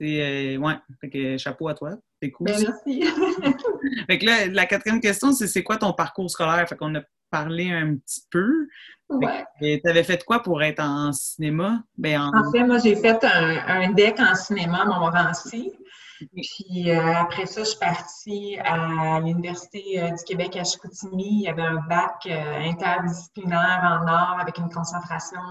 Euh, 0.01 0.57
ouais. 0.57 0.73
Fait 0.99 1.09
que 1.09 1.37
chapeau 1.37 1.67
à 1.67 1.73
toi. 1.73 1.91
C'est 2.21 2.31
cool. 2.31 2.47
Ben, 2.47 2.59
merci. 2.59 3.03
fait 4.09 4.17
que 4.17 4.25
là, 4.25 4.47
la 4.47 4.65
quatrième 4.65 4.99
question, 4.99 5.31
c'est 5.31 5.47
c'est 5.47 5.63
quoi 5.63 5.77
ton 5.77 5.93
parcours 5.93 6.29
scolaire? 6.29 6.67
Fait 6.67 6.75
qu'on 6.75 6.95
a 6.95 7.01
parlé 7.29 7.71
un 7.71 7.95
petit 7.95 8.21
peu. 8.29 8.67
Ouais. 9.09 9.45
Tu 9.61 9.89
avais 9.89 10.03
fait 10.03 10.23
quoi 10.23 10.41
pour 10.41 10.63
être 10.63 10.81
en 10.81 11.11
cinéma? 11.13 11.83
Ben, 11.97 12.21
en... 12.21 12.51
fait, 12.51 12.63
moi, 12.63 12.79
j'ai 12.79 12.95
fait 12.95 13.23
un, 13.23 13.57
un, 13.67 13.93
deck 13.93 14.19
en 14.19 14.35
cinéma 14.35 14.81
à 14.81 14.85
Montmorency. 14.85 15.71
Puis 16.17 16.91
euh, 16.91 17.13
après 17.13 17.45
ça, 17.45 17.61
je 17.61 17.69
suis 17.69 17.79
partie 17.79 18.57
à 18.59 19.19
l'Université 19.19 20.01
euh, 20.01 20.11
du 20.11 20.23
Québec 20.23 20.55
à 20.55 20.63
Chicoutimi. 20.63 21.27
Il 21.27 21.41
y 21.41 21.47
avait 21.47 21.61
un 21.61 21.81
bac 21.87 22.25
euh, 22.27 22.59
interdisciplinaire 22.59 23.81
en 23.83 24.07
art 24.07 24.37
avec 24.39 24.57
une 24.57 24.69
concentration 24.69 25.41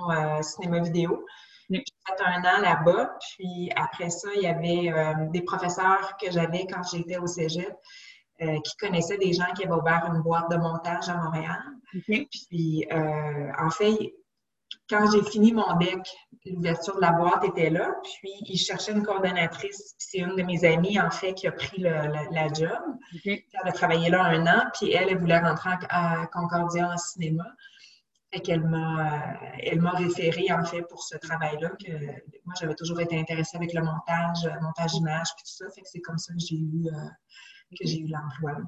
cinéma-vidéo. 0.41 1.25
J'ai 1.71 1.85
fait 2.07 2.25
un 2.25 2.41
an 2.41 2.61
là-bas. 2.63 3.17
Puis 3.21 3.71
après 3.77 4.11
ça, 4.11 4.29
il 4.37 4.43
y 4.43 4.47
avait 4.47 4.93
des 5.31 5.43
professeurs 5.43 6.17
que 6.21 6.31
j'avais 6.31 6.67
quand 6.67 6.83
j'étais 6.91 7.19
au 7.19 7.27
cégep 7.27 7.75
qui 8.39 8.77
connaissaient 8.79 9.17
des 9.17 9.33
gens 9.33 9.47
qui 9.57 9.65
avaient 9.65 9.75
ouvert 9.75 10.05
une 10.13 10.21
boîte 10.21 10.51
de 10.51 10.57
montage 10.57 11.09
à 11.09 11.17
Montréal. 11.17 11.63
Puis 12.07 12.87
en 12.93 13.71
fait, 13.71 14.15
quand 14.95 15.11
j'ai 15.11 15.23
fini 15.31 15.53
mon 15.53 15.77
deck, 15.77 16.09
l'ouverture 16.47 16.97
de 16.97 17.01
la 17.01 17.13
boîte 17.13 17.45
était 17.45 17.71
là, 17.71 17.95
puis 18.21 18.31
il 18.47 18.57
cherchait 18.57 18.93
une 18.93 19.03
coordonnatrice. 19.03 19.95
C'est 19.99 20.19
une 20.19 20.37
de 20.37 20.43
mes 20.43 20.65
amies, 20.65 21.01
en 21.01 21.11
fait, 21.11 21.35
qui 21.35 21.47
a 21.47 21.53
pris 21.53 21.81
la, 21.81 22.53
job. 22.53 22.79
Elle 23.25 23.43
a 23.65 23.73
travaillé 23.73 24.11
là 24.11 24.25
un 24.25 24.47
an, 24.47 24.65
puis 24.75 24.93
elle, 24.93 25.09
elle 25.11 25.19
voulait 25.19 25.39
rentrer 25.39 25.71
à 25.89 26.27
Concordia 26.33 26.93
en 26.93 26.97
cinéma. 26.97 27.45
Fait 28.33 28.41
qu'elle 28.41 28.63
m'a, 28.63 29.37
elle 29.61 29.81
m'a 29.81 29.93
référé, 29.93 30.53
en 30.53 30.65
fait, 30.65 30.83
pour 30.83 31.03
ce 31.03 31.17
travail-là. 31.17 31.71
Que 31.71 31.93
moi, 32.45 32.55
j'avais 32.61 32.75
toujours 32.75 33.01
été 33.01 33.19
intéressée 33.19 33.57
avec 33.57 33.73
le 33.73 33.83
montage, 33.83 34.49
montage 34.61 34.95
image, 34.95 35.29
puis 35.37 35.45
tout 35.45 35.65
ça. 35.65 35.67
Fait 35.75 35.83
que 35.83 35.89
c'est 35.89 36.01
comme 36.01 36.19
ça 36.19 36.33
que 36.33 36.41
j'ai 36.41 36.57
eu, 36.57 36.87
euh, 36.87 37.09
que 37.79 37.87
j'ai 37.87 37.99
eu 38.01 38.07
l'emploi. 38.07 38.61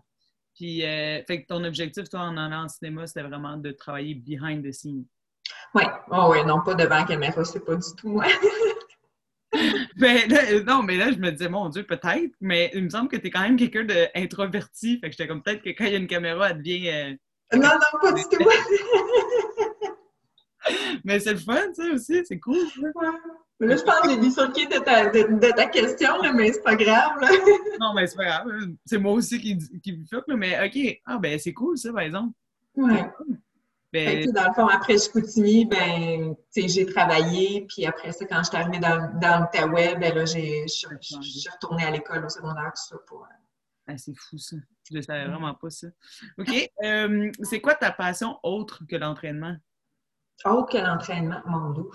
Puis, 0.54 0.84
euh, 0.84 1.22
fait 1.24 1.42
que 1.42 1.46
ton 1.46 1.62
objectif, 1.64 2.08
toi, 2.08 2.20
en 2.20 2.36
allant 2.36 2.64
en 2.64 2.68
cinéma, 2.68 3.06
c'était 3.06 3.22
vraiment 3.22 3.58
de 3.58 3.70
travailler 3.72 4.14
behind 4.14 4.64
the 4.64 4.72
scenes. 4.72 5.04
Oui, 5.74 5.82
oh, 6.10 6.30
ouais, 6.30 6.44
non, 6.44 6.62
pas 6.62 6.74
devant 6.74 6.96
la 6.96 7.04
caméra, 7.04 7.44
c'est 7.44 7.64
pas 7.64 7.74
du 7.74 7.94
tout 7.96 8.08
moi. 8.08 8.26
ben, 9.96 10.28
non, 10.66 10.82
mais 10.82 10.96
là, 10.96 11.12
je 11.12 11.18
me 11.18 11.30
disais, 11.30 11.48
mon 11.48 11.68
Dieu, 11.68 11.84
peut-être, 11.84 12.34
mais 12.40 12.70
il 12.74 12.84
me 12.84 12.90
semble 12.90 13.08
que 13.08 13.16
tu 13.16 13.26
es 13.26 13.30
quand 13.30 13.42
même 13.42 13.56
quelqu'un 13.56 13.84
d'introverti. 13.84 14.98
Fait 15.00 15.08
que 15.08 15.12
j'étais 15.12 15.28
comme 15.28 15.42
peut-être 15.42 15.62
que 15.62 15.70
quand 15.70 15.84
il 15.84 15.92
y 15.92 15.94
a 15.94 15.98
une 15.98 16.06
caméra, 16.06 16.50
elle 16.50 16.58
devient. 16.58 16.88
Euh, 16.88 17.14
non, 17.54 17.68
non, 17.68 18.00
pas 18.00 18.12
du 18.12 18.22
tout. 18.22 18.38
mais 21.04 21.20
c'est 21.20 21.32
le 21.32 21.38
fun, 21.38 21.72
ça 21.74 21.84
aussi, 21.92 22.22
c'est 22.24 22.38
cool. 22.38 22.58
Mais 23.58 23.68
là, 23.68 23.76
je 23.76 23.82
pense 23.82 24.00
que 24.00 24.10
j'ai 24.10 24.18
bifurqué 24.18 24.66
de 24.66 24.78
ta, 24.78 25.08
de, 25.08 25.54
ta 25.54 25.66
question, 25.66 26.10
mais 26.34 26.52
c'est 26.52 26.62
pas 26.62 26.76
grave. 26.76 27.12
non, 27.80 27.94
mais 27.94 28.06
c'est 28.06 28.16
pas 28.16 28.24
grave. 28.24 28.46
C'est 28.84 28.98
moi 28.98 29.12
aussi 29.12 29.40
qui, 29.40 29.56
qui 29.80 29.92
bifurque, 29.92 30.28
mais 30.28 30.66
OK. 30.66 31.00
Ah, 31.06 31.18
ben 31.18 31.38
c'est 31.38 31.54
cool, 31.54 31.78
ça, 31.78 31.92
par 31.92 32.02
exemple. 32.02 32.34
Ouais. 32.74 33.10
Ben... 33.92 34.30
dans 34.32 34.48
le 34.48 34.52
fond, 34.52 34.66
après 34.66 34.98
Chicoutimi, 34.98 35.64
ben, 35.64 36.34
j'ai 36.54 36.86
travaillé, 36.86 37.66
puis 37.68 37.86
après 37.86 38.12
ça, 38.12 38.26
quand 38.26 38.38
je 38.42 38.48
suis 38.48 38.56
arrivée 38.56 38.78
dans, 38.78 39.18
dans 39.20 39.40
l'Outaouais, 39.40 39.96
ben 39.96 40.14
là, 40.14 40.24
je 40.24 40.66
suis 40.66 41.48
retournée 41.50 41.84
à 41.84 41.90
l'école 41.90 42.24
au 42.24 42.28
secondaire, 42.28 42.72
tout 42.74 42.82
ça, 42.88 42.96
pour... 43.06 43.22
Euh, 43.22 43.34
ah, 43.88 43.96
c'est 43.96 44.14
fou, 44.14 44.36
ça. 44.36 44.56
Je 44.90 44.96
ne 44.96 45.00
savais 45.00 45.26
vraiment 45.26 45.54
pas 45.54 45.70
ça. 45.70 45.86
OK. 46.38 46.70
Euh, 46.82 47.30
c'est 47.42 47.60
quoi 47.60 47.74
ta 47.74 47.92
passion 47.92 48.38
autre 48.42 48.82
que 48.88 48.96
l'entraînement? 48.96 49.56
Autre 50.44 50.72
que 50.72 50.78
l'entraînement, 50.78 51.40
mon 51.46 51.70
doux. 51.70 51.92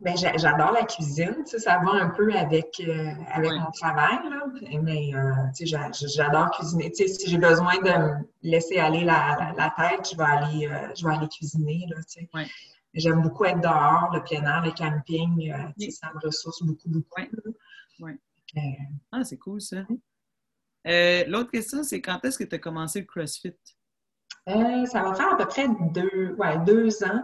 Ben, 0.00 0.16
j'adore 0.16 0.72
la 0.72 0.84
cuisine, 0.84 1.44
ça 1.46 1.78
va 1.78 1.92
un 1.92 2.10
peu 2.10 2.32
avec, 2.34 2.80
euh, 2.80 3.10
avec 3.32 3.52
mon 3.52 3.70
travail, 3.70 4.18
là. 4.30 4.46
mais 4.82 5.14
euh, 5.14 5.66
j'adore 6.06 6.50
cuisiner. 6.50 6.92
si 6.94 7.30
j'ai 7.30 7.38
besoin 7.38 7.76
de 7.78 7.90
me 7.90 8.28
laisser 8.42 8.78
aller 8.78 9.04
la, 9.04 9.54
la, 9.56 9.74
tête, 9.76 10.10
je 10.10 10.16
vais 10.16 10.24
aller, 10.24 10.66
euh, 10.66 10.92
je 10.96 11.06
vais 11.06 11.14
aller 11.14 11.28
cuisiner. 11.28 11.86
J'aime 12.94 13.22
beaucoup 13.22 13.44
être 13.44 13.60
dehors, 13.60 14.10
le 14.12 14.22
plein 14.22 14.44
air, 14.44 14.62
le 14.64 14.72
camping, 14.72 15.52
ça 15.90 16.12
me 16.14 16.26
ressource 16.26 16.62
beaucoup, 16.62 16.88
beaucoup. 16.88 17.22
ah, 19.12 19.24
c'est 19.24 19.38
cool 19.38 19.60
ça. 19.60 19.84
L'autre 20.84 21.50
question, 21.50 21.82
c'est 21.84 22.00
quand 22.00 22.24
est-ce 22.24 22.38
que 22.38 22.44
tu 22.44 22.54
as 22.54 22.58
commencé 22.58 23.00
le 23.00 23.06
CrossFit? 23.06 23.54
ça 24.46 25.02
va 25.02 25.14
faire 25.14 25.32
à 25.32 25.36
peu 25.36 25.46
près 25.46 25.68
deux, 25.92 26.34
ouais, 26.36 26.58
deux 26.64 27.02
ans. 27.04 27.22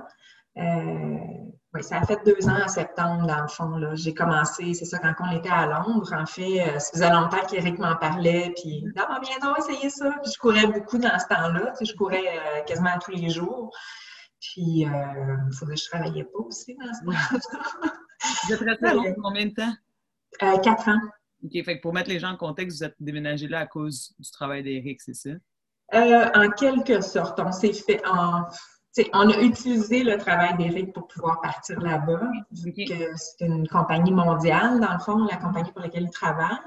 Oui, 1.74 1.84
ça 1.84 1.98
a 1.98 2.06
fait 2.06 2.18
deux 2.24 2.48
ans 2.48 2.64
en 2.64 2.68
septembre, 2.68 3.26
dans 3.26 3.42
le 3.42 3.48
fond. 3.48 3.94
J'ai 3.94 4.14
commencé, 4.14 4.72
c'est 4.72 4.86
ça, 4.86 4.98
quand 4.98 5.12
on 5.20 5.36
était 5.36 5.50
à 5.50 5.66
Londres. 5.66 6.14
En 6.14 6.24
fait, 6.24 6.62
euh, 6.62 6.78
ça 6.78 6.92
faisait 6.92 7.10
longtemps 7.10 7.44
qu'Éric 7.46 7.78
m'en 7.78 7.94
parlait. 7.96 8.54
Puis, 8.56 8.86
ah, 8.96 9.20
bientôt, 9.20 9.54
essayer 9.58 9.90
ça. 9.90 10.10
Puis, 10.22 10.32
je 10.34 10.38
courais 10.38 10.66
beaucoup 10.66 10.96
dans 10.96 11.18
ce 11.18 11.26
temps-là. 11.26 11.72
Tu 11.72 11.84
sais, 11.84 11.92
je 11.92 11.96
courais 11.96 12.26
euh, 12.26 12.64
quasiment 12.66 12.98
tous 13.04 13.10
les 13.10 13.28
jours. 13.28 13.70
Puis, 14.40 14.62
il 14.80 14.86
euh, 14.86 15.50
faudrait 15.58 15.74
que 15.74 15.82
je 15.82 15.88
travaillais 15.88 16.24
pas 16.24 16.38
aussi 16.38 16.74
dans 16.74 16.94
ce 16.94 17.04
temps-là. 17.04 17.92
Vous 18.46 18.52
êtes 18.54 18.60
resté 18.60 18.86
à 18.86 18.94
Londres 18.94 19.16
combien 19.22 19.46
de 19.46 19.54
temps? 19.54 19.72
quatre 20.62 20.88
ans. 20.88 21.00
OK, 21.44 21.64
fait 21.64 21.76
que 21.76 21.82
pour 21.82 21.92
mettre 21.92 22.08
les 22.08 22.18
gens 22.18 22.30
en 22.30 22.36
contexte, 22.36 22.78
vous 22.78 22.84
êtes 22.84 22.96
déménagé 22.98 23.46
là 23.46 23.60
à 23.60 23.66
cause 23.66 24.14
du 24.18 24.30
travail 24.30 24.62
d'Éric, 24.62 25.02
c'est 25.02 25.14
ça? 25.14 25.30
en 25.92 26.50
quelque 26.50 27.00
sorte. 27.00 27.38
On 27.40 27.52
s'est 27.52 27.72
fait 27.72 28.02
en 28.06 28.44
on 29.12 29.30
a 29.30 29.38
utilisé 29.40 30.02
le 30.02 30.18
travail 30.18 30.56
d'Éric 30.56 30.92
pour 30.92 31.06
pouvoir 31.08 31.40
partir 31.40 31.80
là-bas, 31.80 32.20
vu 32.52 32.72
que 32.72 33.16
c'est 33.16 33.46
une 33.46 33.68
compagnie 33.68 34.12
mondiale, 34.12 34.80
dans 34.80 34.92
le 34.92 34.98
fond, 34.98 35.24
la 35.24 35.36
compagnie 35.36 35.72
pour 35.72 35.82
laquelle 35.82 36.04
il 36.04 36.10
travaille. 36.10 36.58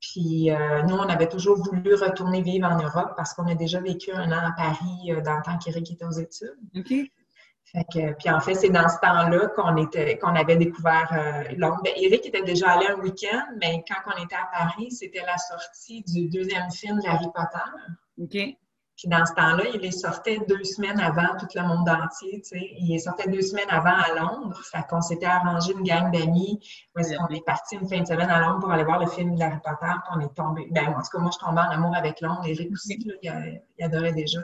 Puis 0.00 0.50
euh, 0.50 0.82
nous, 0.82 0.96
on 0.96 1.08
avait 1.08 1.28
toujours 1.28 1.58
voulu 1.62 1.94
retourner 1.94 2.40
vivre 2.40 2.66
en 2.66 2.82
Europe 2.82 3.12
parce 3.16 3.34
qu'on 3.34 3.46
a 3.46 3.54
déjà 3.54 3.80
vécu 3.80 4.10
un 4.12 4.32
an 4.32 4.48
à 4.48 4.52
Paris 4.56 5.12
euh, 5.12 5.20
dans 5.20 5.36
le 5.36 5.42
temps 5.42 5.58
qu'Éric 5.58 5.90
était 5.90 6.06
aux 6.06 6.12
études. 6.12 6.56
puis 6.72 8.30
en 8.30 8.40
fait, 8.40 8.54
c'est 8.54 8.70
dans 8.70 8.88
ce 8.88 8.98
temps-là 9.00 9.48
qu'on 9.48 9.76
était, 9.76 10.18
qu'on 10.18 10.34
avait 10.34 10.56
découvert 10.56 11.10
euh, 11.12 11.54
Londres. 11.56 11.82
Ben, 11.84 11.92
Eric 11.96 12.24
était 12.26 12.42
déjà 12.42 12.70
allé 12.70 12.86
un 12.86 12.98
week-end, 13.00 13.44
mais 13.60 13.84
quand 13.86 14.10
on 14.10 14.24
était 14.24 14.36
à 14.36 14.48
Paris, 14.50 14.90
c'était 14.90 15.24
la 15.26 15.36
sortie 15.36 16.02
du 16.02 16.28
deuxième 16.28 16.70
film 16.70 16.98
d'Harry 17.00 17.28
Potter. 17.34 17.70
OK. 18.18 18.56
Puis 19.00 19.08
dans 19.08 19.24
ce 19.24 19.32
temps-là, 19.32 19.64
il 19.72 19.80
les 19.80 19.92
sortait 19.92 20.40
deux 20.46 20.62
semaines 20.62 21.00
avant 21.00 21.34
tout 21.38 21.46
le 21.54 21.62
monde 21.62 21.88
entier. 21.88 22.42
Tu 22.42 22.50
sais. 22.50 22.70
Il 22.76 22.88
les 22.88 22.98
sortait 22.98 23.30
deux 23.30 23.40
semaines 23.40 23.70
avant 23.70 23.96
à 23.96 24.14
Londres. 24.14 24.60
Fait 24.70 24.86
qu'on 24.90 25.00
s'était 25.00 25.24
arrangé 25.24 25.72
une 25.72 25.82
gang 25.82 26.12
d'amis. 26.12 26.60
On 26.94 27.28
est 27.28 27.44
parti 27.46 27.76
une 27.76 27.88
fin 27.88 28.00
de 28.00 28.06
semaine 28.06 28.28
à 28.28 28.40
Londres 28.40 28.60
pour 28.60 28.70
aller 28.70 28.84
voir 28.84 29.00
le 29.00 29.06
film 29.06 29.36
d'Harry 29.36 29.56
Potter. 29.64 29.86
Puis 29.86 30.12
on 30.14 30.20
est 30.20 30.34
tombé. 30.34 30.68
Ben, 30.70 30.88
en 30.88 31.00
tout 31.00 31.08
cas, 31.12 31.18
moi, 31.18 31.30
je 31.32 31.38
tombais 31.38 31.62
en 31.62 31.70
amour 31.70 31.96
avec 31.96 32.20
Londres. 32.20 32.42
Eric 32.44 32.72
aussi, 32.72 32.98
il, 33.22 33.62
adorait 33.82 34.12
déjà. 34.12 34.40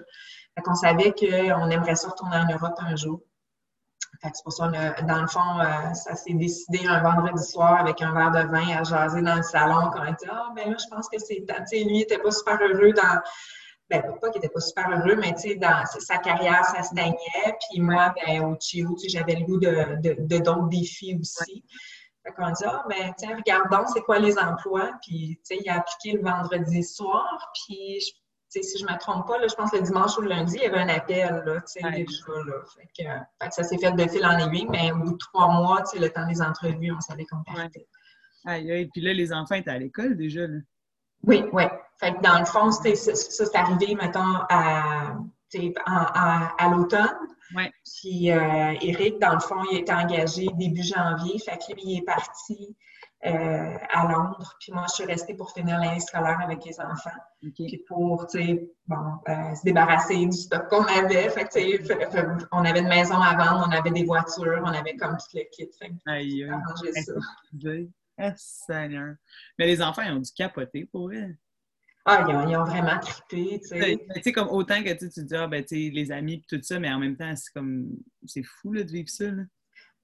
Fait 0.54 0.62
qu'on 0.62 0.74
savait 0.74 1.12
qu'on 1.12 1.68
aimerait 1.68 1.96
ça 1.96 2.08
retourner 2.08 2.38
en 2.38 2.50
Europe 2.50 2.76
un 2.78 2.96
jour. 2.96 3.20
Fait 4.22 4.30
que 4.30 4.36
c'est 4.38 4.42
pour 4.42 4.54
ça, 4.54 4.68
dans 4.68 5.20
le 5.20 5.26
fond, 5.26 5.60
euh, 5.60 5.92
ça 5.92 6.14
s'est 6.14 6.32
décidé 6.32 6.86
un 6.86 7.02
vendredi 7.02 7.44
soir 7.44 7.78
avec 7.78 8.00
un 8.00 8.14
verre 8.14 8.30
de 8.30 8.50
vin 8.50 8.78
à 8.78 8.82
jaser 8.84 9.20
dans 9.20 9.34
le 9.34 9.42
salon. 9.42 9.90
Quand 9.92 10.00
on 10.00 10.04
a 10.04 10.12
dit, 10.12 10.24
ah, 10.30 10.48
ben 10.56 10.70
là, 10.70 10.76
je 10.82 10.88
pense 10.88 11.10
que 11.10 11.18
c'est. 11.18 11.44
Tu 11.46 11.54
sais, 11.66 11.84
lui, 11.84 11.98
il 11.98 12.02
était 12.04 12.16
pas 12.16 12.30
super 12.30 12.58
heureux 12.62 12.92
dans 12.92 13.20
ben, 13.88 14.02
pas 14.20 14.30
qu'il 14.30 14.40
n'était 14.40 14.52
pas 14.52 14.60
super 14.60 14.90
heureux, 14.90 15.16
mais 15.16 15.32
tu 15.34 15.50
sais, 15.50 15.54
dans 15.56 15.84
sa 15.86 16.18
carrière, 16.18 16.64
ça 16.64 16.82
se 16.82 16.88
stagnait. 16.90 17.56
Puis 17.70 17.80
moi, 17.80 18.12
ben, 18.26 18.44
au 18.44 18.56
Chio, 18.60 18.96
j'avais 19.06 19.36
le 19.36 19.44
goût 19.44 19.58
de, 19.58 20.38
d'autres 20.38 20.68
défis 20.68 21.16
aussi. 21.20 21.64
Fait 22.24 22.32
qu'on 22.32 22.50
dit, 22.50 22.64
ah, 22.66 22.84
ben, 22.88 23.14
tiens, 23.16 23.36
regardons, 23.36 23.86
c'est 23.86 24.00
quoi 24.00 24.18
les 24.18 24.36
emplois? 24.36 24.90
Puis, 25.02 25.38
tu 25.38 25.56
sais, 25.56 25.62
il 25.64 25.68
a 25.68 25.76
appliqué 25.76 26.16
le 26.16 26.22
vendredi 26.22 26.82
soir. 26.82 27.52
Puis, 27.54 28.00
tu 28.50 28.60
sais, 28.60 28.62
si 28.62 28.78
je 28.78 28.84
ne 28.84 28.92
me 28.92 28.98
trompe 28.98 29.28
pas, 29.28 29.38
là, 29.38 29.46
je 29.48 29.54
pense 29.54 29.70
que 29.70 29.76
le 29.76 29.82
dimanche 29.82 30.18
ou 30.18 30.22
le 30.22 30.30
lundi, 30.30 30.56
il 30.56 30.62
y 30.62 30.66
avait 30.66 30.78
un 30.78 30.88
appel, 30.88 31.42
là, 31.46 31.60
tu 31.60 31.80
sais, 31.80 31.90
déjà, 31.92 32.44
là. 32.44 32.54
Fait 32.74 33.04
que, 33.04 33.50
ça 33.50 33.62
s'est 33.62 33.78
fait 33.78 33.92
de 33.92 34.08
fil 34.08 34.26
en 34.26 34.38
aiguille, 34.38 34.66
mais 34.68 34.90
au 34.90 34.96
bout 34.96 35.12
de 35.12 35.18
trois 35.18 35.52
mois, 35.52 35.82
tu 35.82 35.90
sais, 35.90 35.98
le 36.00 36.10
temps 36.10 36.26
des 36.26 36.42
entrevues, 36.42 36.90
on 36.90 37.00
savait 37.00 37.24
qu'on 37.26 37.44
partait. 37.44 37.86
Aïe, 38.44 38.72
aïe, 38.72 38.88
puis 38.92 39.02
là, 39.02 39.12
les 39.12 39.32
enfants 39.32 39.54
étaient 39.54 39.70
à 39.70 39.78
l'école 39.78 40.16
déjà, 40.16 40.48
là. 40.48 40.58
Oui, 41.24 41.44
oui. 41.52 41.64
Fait 41.98 42.12
que 42.12 42.20
dans 42.20 42.38
le 42.38 42.44
fond, 42.44 42.70
ça, 42.70 43.14
c'est 43.14 43.56
arrivé, 43.56 43.94
mettons, 43.94 44.36
à, 44.48 45.16
à, 45.86 46.68
l'automne. 46.70 47.16
Ouais. 47.54 47.70
Puis 47.84 48.30
euh, 48.30 48.74
Eric, 48.80 49.18
dans 49.20 49.34
le 49.34 49.40
fond, 49.40 49.62
il 49.70 49.78
était 49.78 49.92
engagé 49.92 50.46
début 50.54 50.82
janvier. 50.82 51.38
Fait 51.38 51.58
que 51.58 51.72
lui, 51.74 51.82
il 51.84 51.98
est 51.98 52.04
parti 52.04 52.76
euh, 53.24 53.78
à 53.90 54.12
Londres. 54.12 54.54
Puis 54.60 54.72
moi, 54.72 54.84
je 54.88 54.94
suis 54.94 55.04
restée 55.04 55.34
pour 55.34 55.52
finir 55.52 55.78
l'année 55.78 56.00
scolaire 56.00 56.40
avec 56.42 56.64
les 56.64 56.78
enfants. 56.80 57.10
Puis 57.40 57.84
pour, 57.88 58.26
tu 58.26 58.38
sais, 58.38 58.68
bon, 58.86 58.96
euh, 59.28 59.54
se 59.54 59.62
débarrasser 59.64 60.26
du 60.26 60.36
stock 60.36 60.68
qu'on 60.68 60.84
avait. 60.84 61.30
Fait 61.30 61.44
que, 61.44 61.78
tu 61.78 61.86
sais, 61.86 62.26
on 62.52 62.64
avait 62.64 62.80
une 62.80 62.88
maison 62.88 63.20
à 63.20 63.36
vendre, 63.36 63.66
on 63.68 63.72
avait 63.72 63.90
des 63.90 64.04
voitures, 64.04 64.60
on 64.62 64.72
avait 64.72 64.96
comme 64.96 65.16
tout 65.16 65.34
le 65.34 65.44
kit. 65.50 65.70
Fait 65.78 65.88
que, 65.88 65.94
Aïe, 66.06 66.46
ça. 67.04 67.12
Ah, 68.18 68.32
Seigneur. 68.36 69.14
Mais 69.58 69.66
les 69.66 69.82
enfants, 69.82 70.02
ils 70.02 70.12
ont 70.12 70.20
dû 70.20 70.30
capoter 70.32 70.86
pour 70.86 71.10
eux. 71.10 71.34
Ah, 72.08 72.24
ils 72.28 72.56
ont, 72.56 72.64
vraiment 72.64 73.00
trippé, 73.00 73.60
tu 73.60 73.66
sais. 73.66 73.98
Tu 74.14 74.22
sais, 74.22 74.32
comme 74.32 74.48
autant 74.48 74.80
que 74.80 74.92
tu, 74.92 75.10
te 75.10 75.20
dis, 75.20 75.34
ah, 75.34 75.48
ben, 75.48 75.64
tu 75.64 75.74
sais, 75.74 75.90
les 75.92 76.12
amis, 76.12 76.44
tout 76.48 76.60
ça, 76.62 76.78
mais 76.78 76.88
en 76.88 77.00
même 77.00 77.16
temps, 77.16 77.34
c'est 77.34 77.52
comme, 77.52 77.88
c'est 78.24 78.44
fou, 78.44 78.72
là, 78.72 78.84
de 78.84 78.90
vivre 78.92 79.08
ça, 79.08 79.24
là. 79.24 79.42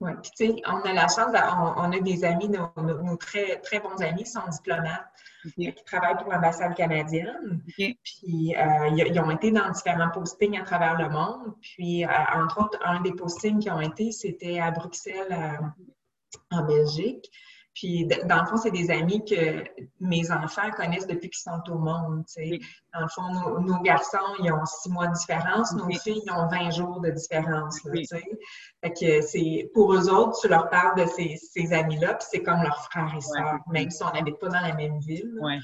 Oui, 0.02 0.10
puis 0.20 0.32
tu 0.36 0.46
sais, 0.46 0.62
on 0.66 0.80
a 0.80 0.92
la 0.92 1.02
chance, 1.02 1.32
on, 1.76 1.92
a 1.92 2.00
des 2.00 2.24
amis, 2.24 2.48
nos, 2.48 3.16
très, 3.18 3.60
très 3.60 3.78
bons 3.78 4.02
amis 4.02 4.26
sont 4.26 4.40
diplomates 4.50 5.06
qui 5.54 5.72
travaillent 5.86 6.16
pour 6.16 6.32
l'ambassade 6.32 6.74
canadienne. 6.74 7.62
Puis 7.76 8.56
euh, 8.56 8.88
ils, 8.96 9.20
ont 9.20 9.30
été 9.30 9.52
dans 9.52 9.70
différents 9.70 10.10
postings 10.10 10.58
à 10.58 10.64
travers 10.64 10.98
le 10.98 11.08
monde. 11.08 11.54
Puis, 11.60 12.04
euh, 12.04 12.08
entre 12.34 12.64
autres, 12.64 12.80
un 12.84 13.00
des 13.02 13.12
postings 13.12 13.60
qui 13.60 13.70
ont 13.70 13.80
été, 13.80 14.10
c'était 14.10 14.58
à 14.58 14.72
Bruxelles, 14.72 15.30
euh, 15.30 16.38
en 16.50 16.64
Belgique. 16.64 17.30
Puis, 17.74 18.06
dans 18.06 18.42
le 18.42 18.46
fond, 18.46 18.56
c'est 18.58 18.70
des 18.70 18.90
amis 18.90 19.24
que 19.24 19.64
mes 20.00 20.30
enfants 20.30 20.70
connaissent 20.76 21.06
depuis 21.06 21.30
qu'ils 21.30 21.40
sont 21.40 21.72
au 21.72 21.78
monde. 21.78 22.22
sais. 22.26 22.58
Dans 22.92 23.00
le 23.00 23.08
fond, 23.08 23.60
nos, 23.60 23.80
garçons, 23.80 24.18
ils 24.42 24.52
ont 24.52 24.64
six 24.66 24.90
mois 24.90 25.06
de 25.06 25.14
différence. 25.14 25.72
Nos 25.72 25.88
filles, 25.90 26.20
ils 26.24 26.32
ont 26.32 26.48
20 26.48 26.70
jours 26.70 27.00
de 27.00 27.10
différence. 27.10 27.80
fait 27.80 28.92
que 28.92 29.22
c'est 29.22 29.70
pour 29.72 29.94
eux 29.94 30.10
autres, 30.10 30.38
tu 30.40 30.48
leur 30.48 30.68
parles 30.68 31.00
de 31.00 31.06
ces, 31.06 31.36
ces 31.36 31.72
amis-là, 31.72 32.14
puis 32.14 32.26
c'est 32.30 32.42
comme 32.42 32.62
leurs 32.62 32.84
frères 32.90 33.14
et 33.16 33.20
sœurs, 33.20 33.60
même 33.70 33.90
si 33.90 34.02
on 34.02 34.12
n'habite 34.12 34.38
pas 34.38 34.48
dans 34.48 34.60
la 34.60 34.74
même 34.74 34.98
ville. 35.00 35.32
Ouais. 35.40 35.58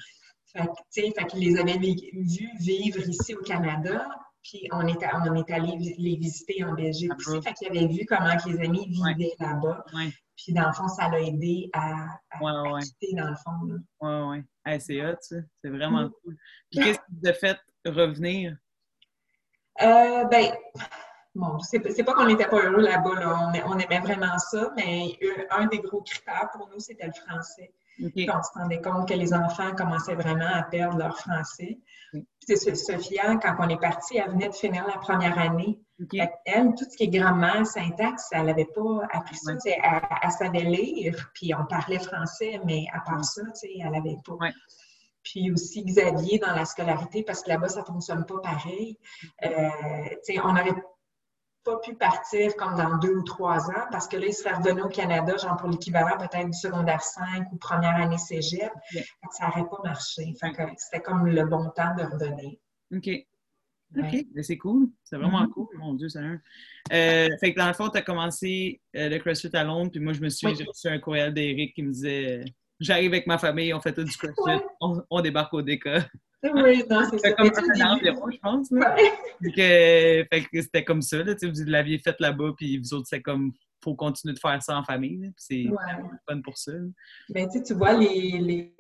Fait 0.47 0.67
que, 0.67 1.21
fait 1.21 1.27
qu'ils 1.27 1.41
les 1.41 1.61
avaient 1.61 1.79
vus 1.79 2.51
vivre 2.59 3.07
ici 3.07 3.35
au 3.35 3.43
Canada, 3.43 4.09
puis 4.43 4.67
on 4.73 4.87
est, 4.87 4.99
on 5.13 5.35
est 5.35 5.51
allé 5.51 5.77
les 5.99 6.17
visiter 6.17 6.65
en 6.65 6.73
Belgique 6.73 7.13
aussi. 7.19 7.43
Fait 7.43 7.53
qu'ils 7.53 7.69
avaient 7.69 7.87
vu 7.87 8.07
comment 8.07 8.35
les 8.47 8.61
amis 8.61 8.89
vivaient 8.89 9.35
là-bas. 9.39 9.85
Puis 10.39 10.53
dans 10.53 10.69
le 10.69 10.73
fond, 10.73 10.87
ça 10.87 11.09
l'a 11.09 11.21
aidé 11.21 11.69
à, 11.73 12.07
à, 12.31 12.39
quitter 12.81 13.13
dans 13.15 13.29
le 13.29 13.35
fond. 13.35 13.81
Oui, 14.01 14.45
oui. 14.67 14.81
c'est 14.81 15.05
hot, 15.05 15.17
ça. 15.21 15.37
C'est 15.63 15.71
vraiment 15.71 16.05
mm. 16.05 16.13
cool. 16.23 16.37
Puis 16.71 16.81
qu'est-ce 16.81 16.99
qui 16.99 17.21
vous 17.21 17.29
a 17.29 17.33
fait 17.33 17.59
revenir? 17.85 18.57
Euh, 19.83 20.25
ben, 20.25 20.53
bon, 21.35 21.59
c'est 21.59 21.81
pas 21.81 22.15
qu'on 22.15 22.27
n'était 22.27 22.47
pas 22.47 22.63
heureux 22.63 22.83
là-bas, 22.83 23.15
là. 23.19 23.53
On, 23.67 23.73
on, 23.73 23.79
aimait 23.79 24.01
vraiment 24.01 24.39
ça, 24.39 24.73
mais 24.77 25.19
un 25.51 25.67
des 25.67 25.81
gros 25.81 26.03
critères 26.03 26.51
pour 26.53 26.69
nous, 26.69 26.79
c'était 26.79 27.07
le 27.07 27.13
français. 27.13 27.73
On 28.01 28.43
se 28.43 28.53
rendait 28.55 28.81
compte 28.81 29.09
que 29.09 29.15
les 29.15 29.35
enfants 29.35 29.75
commençaient 29.75 30.15
vraiment 30.15 30.53
à 30.55 30.63
perdre 30.63 30.99
leur 30.99 31.19
français. 31.19 31.79
Puis 32.13 32.77
Sophia, 32.77 33.37
quand 33.37 33.57
on 33.59 33.69
est 33.69 33.81
parti, 33.81 34.19
elle 34.19 34.31
venait 34.31 34.49
de 34.49 34.55
finir 34.55 34.87
la 34.87 34.99
première 34.99 35.37
année. 35.37 35.81
Elle, 36.45 36.75
tout 36.77 36.85
ce 36.89 36.97
qui 36.97 37.05
est 37.05 37.09
grammaire, 37.09 37.67
syntaxe, 37.67 38.29
elle 38.31 38.47
n'avait 38.47 38.67
pas 38.67 39.03
appris 39.13 39.37
ça. 39.37 39.53
Elle, 39.65 40.31
savait 40.31 40.61
lire, 40.61 41.31
puis 41.35 41.53
on 41.55 41.65
parlait 41.67 41.99
français, 41.99 42.61
mais 42.65 42.87
à 42.93 43.01
part 43.01 43.25
ça, 43.25 43.43
elle 43.63 43.91
n'avait 43.91 44.17
pas. 44.25 44.37
Puis 45.25 45.51
aussi 45.51 45.85
Xavier 45.85 46.39
dans 46.39 46.55
la 46.55 46.65
scolarité, 46.65 47.23
parce 47.25 47.43
que 47.43 47.49
là-bas, 47.49 47.69
ça 47.69 47.81
ne 47.81 47.87
fonctionne 47.87 48.25
pas 48.25 48.39
pareil. 48.41 48.97
Euh, 49.45 49.69
on 50.45 50.51
aurait 50.51 50.77
pas 51.65 51.77
pu 51.81 51.95
partir 51.95 52.57
comme 52.57 52.77
dans 52.77 52.97
deux 52.99 53.17
ou 53.17 53.23
trois 53.23 53.69
ans 53.71 53.87
parce 53.91 54.09
que 54.09 54.17
là, 54.17 54.27
il 54.27 54.33
serait 54.33 54.55
revenu 54.55 54.83
au 54.83 54.89
Canada, 54.89 55.37
genre 55.37 55.57
pour 55.57 55.69
l'équivalent 55.69 56.17
peut-être 56.17 56.47
du 56.47 56.59
secondaire 56.59 57.03
5 57.03 57.53
ou 57.53 57.57
première 57.57 57.97
année 57.97 58.17
cégep. 58.17 58.73
Ça 59.33 59.49
n'aurait 59.49 59.69
pas 59.69 59.79
marché. 59.85 60.35
c'était 60.79 61.03
comme 61.03 61.27
le 61.27 61.45
bon 61.45 61.69
temps 61.71 61.95
de 61.97 62.05
revenir. 62.05 62.57
OK. 62.95 63.11
OK, 63.97 64.27
c'est 64.43 64.59
cool. 64.59 64.89
C'est 65.03 65.17
vraiment 65.17 65.43
mm-hmm. 65.45 65.51
cool. 65.51 65.67
Mon 65.79 65.95
Dieu, 65.95 66.09
c'est 66.09 66.19
un. 66.19 66.41
Euh, 66.93 67.29
fait 67.41 67.55
que 67.55 67.59
dans 67.59 67.69
le 67.69 67.75
fond, 67.75 67.89
tu 67.89 67.99
as 67.99 68.03
commencé 68.03 68.81
euh, 68.97 69.09
le 69.09 69.19
CrossFit 69.19 69.55
à 69.55 69.65
Londres, 69.65 69.91
puis 69.91 70.01
moi, 70.01 70.13
je 70.13 70.21
me 70.21 70.29
suis 70.29 70.55
j'ai 70.55 70.65
reçu 70.65 70.89
un 70.89 70.99
courriel 70.99 71.33
d'Éric 71.33 71.75
qui 71.75 71.83
me 71.83 71.93
disait 71.93 72.45
J'arrive 72.81 73.13
avec 73.13 73.27
ma 73.27 73.39
famille, 73.39 73.73
on 73.75 73.81
fait 73.81 73.93
tout 73.93 74.05
du 74.05 74.17
CrossFit, 74.17 74.63
on, 74.81 75.21
débarque 75.21 75.55
au 75.55 75.63
DK. 75.63 75.89
Oui, 76.41 76.85
non, 76.89 77.03
c'est 77.11 77.19
ça. 77.19 77.33
comme 77.33 77.51
un 77.51 77.91
environ, 77.91 78.31
je 78.31 78.39
pense. 78.39 78.69
fait 78.69 80.49
que 80.53 80.63
c'était 80.63 80.85
comme 80.85 81.03
ça, 81.03 81.25
là, 81.25 81.35
vous 81.43 81.65
l'aviez 81.67 81.99
fait 81.99 82.15
là-bas, 82.21 82.53
puis 82.57 82.79
vous 82.79 82.95
autres, 82.95 83.09
c'est 83.11 83.21
comme 83.21 83.53
faut 83.83 83.95
continuer 83.95 84.35
de 84.35 84.39
faire 84.39 84.63
ça 84.63 84.77
en 84.77 84.83
famille. 84.83 85.33
C'est 85.37 85.65
fun 86.29 86.41
pour 86.43 86.59
ça. 86.59 86.73
Ben, 87.29 87.49
tu 87.49 87.75
vois, 87.75 87.95
les, 87.95 88.73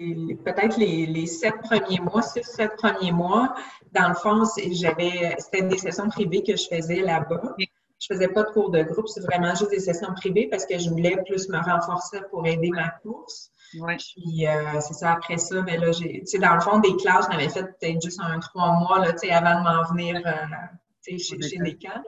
peut-être 0.45 0.76
les, 0.78 1.26
sept 1.26 1.55
premiers 1.62 2.00
mois, 2.00 2.23
six, 2.23 2.43
sept 2.45 2.76
premiers 2.76 3.12
mois, 3.12 3.55
dans 3.93 4.09
le 4.09 4.14
fond, 4.14 4.45
j'avais 4.73 5.37
c'était 5.38 5.62
des 5.62 5.78
sessions 5.78 6.09
privées 6.09 6.43
que 6.43 6.57
je 6.57 6.67
faisais 6.69 7.00
là-bas. 7.00 7.57
Je 8.00 8.07
faisais 8.14 8.28
pas 8.28 8.45
de 8.45 8.50
cours 8.50 8.71
de 8.71 8.83
groupe, 8.83 9.09
c'est 9.09 9.23
vraiment 9.23 9.55
juste 9.57 9.71
des 9.71 9.81
sessions 9.81 10.14
privées 10.14 10.49
parce 10.49 10.64
que 10.67 10.78
je 10.78 10.88
voulais 10.88 11.17
plus 11.26 11.49
me 11.49 11.59
renforcer 11.59 12.21
pour 12.31 12.47
aider 12.47 12.71
ma 12.71 12.90
course. 13.02 13.50
Puis 13.73 14.47
euh, 14.47 14.81
c'est 14.81 14.95
ça, 14.95 15.12
après 15.12 15.37
ça, 15.37 15.61
mais 15.62 15.76
là, 15.78 15.90
j'ai, 15.93 16.23
dans 16.38 16.55
le 16.55 16.61
fond, 16.61 16.78
des 16.78 16.95
classes, 16.97 17.26
j'en 17.26 17.35
avais 17.35 17.49
fait 17.49 17.64
peut-être 17.64 18.00
juste 18.00 18.21
un 18.23 18.38
trois 18.38 18.73
mois 18.78 19.00
là, 19.00 19.12
avant 19.33 19.59
de 19.59 19.64
m'en 19.64 19.93
venir 19.93 20.23
euh, 20.25 21.17
chez, 21.19 21.19
chez 21.19 21.59
les 21.59 21.76
camps. 21.76 22.02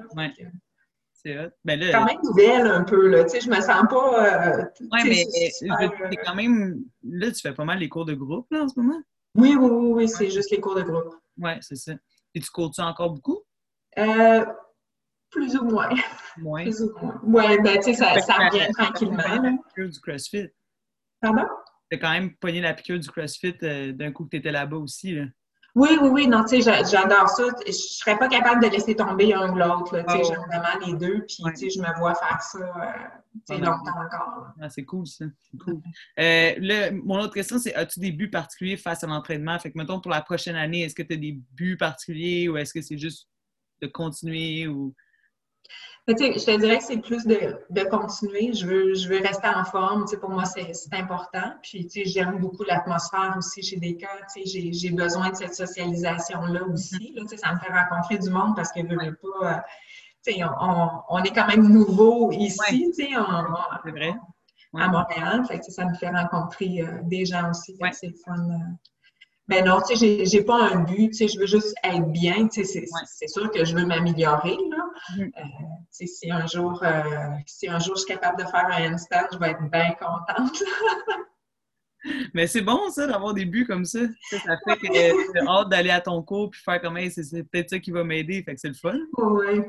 C'est 1.22 1.36
Ben 1.64 1.78
là, 1.78 1.92
quand 1.92 2.04
même 2.06 2.18
nouvelle 2.22 2.66
un 2.66 2.82
peu, 2.82 3.08
là. 3.08 3.24
Tu 3.24 3.30
sais, 3.30 3.40
je 3.40 3.50
me 3.50 3.60
sens 3.60 3.84
pas. 3.90 4.58
Euh, 4.58 4.64
oui, 4.80 5.00
mais 5.04 5.24
c'est 5.50 6.16
quand 6.24 6.34
même. 6.34 6.82
Là, 7.02 7.30
tu 7.30 7.40
fais 7.40 7.52
pas 7.52 7.64
mal 7.64 7.78
les 7.78 7.90
cours 7.90 8.06
de 8.06 8.14
groupe, 8.14 8.46
là, 8.50 8.62
en 8.62 8.68
ce 8.68 8.80
moment? 8.80 9.00
Oui, 9.34 9.54
oui, 9.54 9.68
oui, 9.70 9.92
oui 9.92 10.08
c'est 10.08 10.30
juste 10.30 10.50
les 10.50 10.60
cours 10.60 10.76
de 10.76 10.82
groupe. 10.82 11.14
Oui, 11.36 11.52
c'est 11.60 11.76
ça. 11.76 11.92
Et 12.34 12.40
tu 12.40 12.50
cours-tu 12.50 12.80
encore 12.80 13.10
beaucoup? 13.10 13.40
Euh, 13.98 14.46
plus 15.30 15.56
ou 15.56 15.64
moins. 15.64 15.90
Moins? 16.38 16.62
plus 16.62 16.82
ou 16.82 16.92
moins. 16.98 17.20
Oui, 17.22 17.58
ben, 17.62 17.76
tu 17.78 17.82
sais, 17.82 17.94
ça, 17.94 18.18
ça 18.20 18.34
revient 18.34 18.72
tranquillement. 18.72 19.16
la 19.16 19.56
piqûre 19.68 19.90
du 19.90 20.00
CrossFit. 20.00 20.48
Pardon? 21.20 21.44
Tu 21.90 21.96
as 21.96 22.00
quand 22.00 22.12
même 22.12 22.34
pogné 22.36 22.62
la 22.62 22.72
piqûre 22.72 22.98
du 22.98 23.08
CrossFit 23.08 23.56
euh, 23.62 23.92
d'un 23.92 24.10
coup 24.10 24.24
que 24.24 24.30
tu 24.30 24.36
étais 24.38 24.52
là-bas 24.52 24.78
aussi, 24.78 25.14
là. 25.14 25.26
Oui, 25.74 25.98
oui, 26.00 26.08
oui. 26.08 26.26
Non, 26.26 26.44
tu 26.44 26.60
sais, 26.60 26.84
j'adore 26.90 27.28
ça. 27.28 27.44
Je 27.66 27.72
serais 27.72 28.18
pas 28.18 28.28
capable 28.28 28.62
de 28.62 28.68
laisser 28.68 28.94
tomber 28.96 29.32
un 29.34 29.52
ou 29.52 29.56
l'autre. 29.56 29.90
Tu 29.90 29.96
sais, 29.96 30.04
ah 30.06 30.22
j'aime 30.22 30.44
vraiment 30.46 30.86
les 30.86 30.94
deux. 30.94 31.24
Puis, 31.26 31.42
tu 31.44 31.56
sais, 31.56 31.70
je 31.70 31.80
me 31.80 31.98
vois 31.98 32.14
faire 32.14 32.42
ça 32.42 32.58
euh, 32.58 33.58
longtemps 33.58 34.00
encore. 34.04 34.48
Ah, 34.60 34.68
c'est 34.68 34.84
cool, 34.84 35.06
ça. 35.06 35.26
Cool. 35.64 35.80
Euh, 36.18 36.90
mon 37.04 37.20
autre 37.20 37.34
question, 37.34 37.58
c'est 37.58 37.74
as-tu 37.74 38.00
des 38.00 38.12
buts 38.12 38.30
particuliers 38.30 38.76
face 38.76 39.04
à 39.04 39.06
l'entraînement? 39.06 39.58
Fait 39.58 39.70
que, 39.70 39.78
mettons, 39.78 40.00
pour 40.00 40.10
la 40.10 40.22
prochaine 40.22 40.56
année, 40.56 40.82
est-ce 40.82 40.94
que 40.94 41.02
tu 41.02 41.14
as 41.14 41.18
des 41.18 41.38
buts 41.52 41.76
particuliers 41.76 42.48
ou 42.48 42.56
est-ce 42.56 42.74
que 42.74 42.82
c'est 42.82 42.98
juste 42.98 43.28
de 43.80 43.86
continuer 43.86 44.66
ou 44.66 44.94
je 46.18 46.44
te 46.44 46.58
dirais 46.58 46.78
que 46.78 46.84
c'est 46.84 46.98
plus 46.98 47.26
de, 47.26 47.88
continuer. 47.88 48.52
Je 48.52 48.66
veux, 48.66 48.94
je 48.94 49.08
veux 49.08 49.18
rester 49.20 49.48
en 49.48 49.64
forme. 49.64 50.04
pour 50.20 50.30
moi, 50.30 50.44
c'est 50.44 50.72
important. 50.92 51.54
Puis, 51.62 51.88
j'aime 52.06 52.38
beaucoup 52.38 52.64
l'atmosphère 52.64 53.34
aussi 53.38 53.62
chez 53.62 53.76
des 53.76 53.96
cas. 53.96 54.08
J'ai 54.44 54.90
besoin 54.90 55.30
de 55.30 55.36
cette 55.36 55.54
socialisation-là 55.54 56.64
aussi. 56.64 57.14
ça 57.36 57.54
me 57.54 57.58
fait 57.58 57.72
rencontrer 57.72 58.18
du 58.18 58.30
monde 58.30 58.56
parce 58.56 58.72
que 58.72 58.80
je 58.80 58.86
veux 58.86 59.14
pas. 59.16 59.64
Euh, 60.28 60.46
on, 61.08 61.22
est 61.22 61.34
quand 61.34 61.46
même 61.46 61.66
nouveau 61.68 62.30
ici, 62.32 62.92
vrai. 63.84 64.14
à 64.74 64.88
Montréal. 64.88 65.44
ça 65.68 65.86
me 65.86 65.94
fait 65.94 66.10
rencontrer 66.10 66.82
euh, 66.82 67.00
des 67.04 67.24
gens 67.24 67.50
aussi. 67.50 67.76
C'est 67.92 68.14
fun. 68.24 68.36
Euh, 68.36 68.58
ben 69.48 69.64
non, 69.64 69.80
tu 69.80 69.96
sais, 69.96 70.24
j'ai 70.26 70.44
pas 70.44 70.62
un 70.62 70.84
but, 70.84 71.08
tu 71.08 71.14
sais, 71.14 71.28
je 71.28 71.36
veux 71.40 71.46
juste 71.46 71.74
être 71.82 72.06
bien, 72.12 72.46
tu 72.46 72.64
sais, 72.64 72.84
c'est 73.04 73.26
sûr 73.26 73.50
que 73.50 73.64
je 73.64 73.74
veux 73.74 73.84
m'améliorer, 73.84 74.56
là. 74.70 74.79
Mm-hmm. 75.10 75.32
Euh, 75.36 75.42
tu 75.96 76.06
si 76.06 76.30
un 76.30 76.46
jour, 76.46 76.82
euh, 76.82 77.02
si 77.46 77.68
un 77.68 77.78
jour 77.78 77.96
je 77.96 78.02
suis 78.02 78.14
capable 78.14 78.42
de 78.42 78.48
faire 78.48 78.66
un 78.66 78.92
handstand, 78.92 79.26
je 79.32 79.38
vais 79.38 79.50
être 79.50 79.70
bien 79.70 79.92
contente. 79.92 80.62
Mais 82.34 82.46
c'est 82.46 82.62
bon, 82.62 82.88
ça, 82.90 83.06
d'avoir 83.06 83.34
des 83.34 83.44
buts 83.44 83.66
comme 83.66 83.84
ça. 83.84 84.00
Ça, 84.30 84.38
fait 84.66 84.76
que 84.78 84.92
j'ai 84.92 85.12
hâte 85.46 85.68
d'aller 85.68 85.90
à 85.90 86.00
ton 86.00 86.22
cours 86.22 86.48
puis 86.48 86.60
faire 86.62 86.80
comme, 86.80 86.98
c'est 87.10 87.42
peut-être 87.50 87.70
ça 87.70 87.78
qui 87.78 87.90
va 87.90 88.04
m'aider, 88.04 88.42
fait 88.42 88.54
que 88.54 88.60
c'est 88.60 88.68
le 88.68 88.74
fun. 88.74 88.96
Oui 89.18 89.60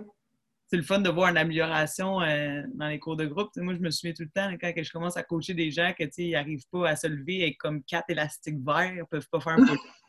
c'est 0.71 0.77
le 0.77 0.83
fun 0.83 0.99
de 0.99 1.09
voir 1.09 1.29
une 1.29 1.37
amélioration 1.37 2.21
euh, 2.21 2.61
dans 2.75 2.87
les 2.87 2.97
cours 2.97 3.17
de 3.17 3.25
groupe. 3.25 3.49
moi, 3.57 3.73
je 3.73 3.79
me 3.79 3.91
souviens 3.91 4.13
tout 4.13 4.23
le 4.23 4.29
temps, 4.29 4.49
quand 4.57 4.71
je 4.81 4.91
commence 4.91 5.17
à 5.17 5.23
coacher 5.23 5.53
des 5.53 5.69
gens 5.69 5.91
que 5.97 6.05
ils 6.17 6.31
n'arrivent 6.31 6.63
pas 6.71 6.87
à 6.87 6.95
se 6.95 7.07
lever 7.07 7.43
avec 7.43 7.57
comme 7.57 7.83
quatre 7.83 8.09
élastiques 8.09 8.63
verts, 8.65 8.93
ils 8.95 9.03
peuvent 9.09 9.27
pas 9.29 9.41
faire 9.41 9.53
un 9.53 9.65
peu. 9.65 9.75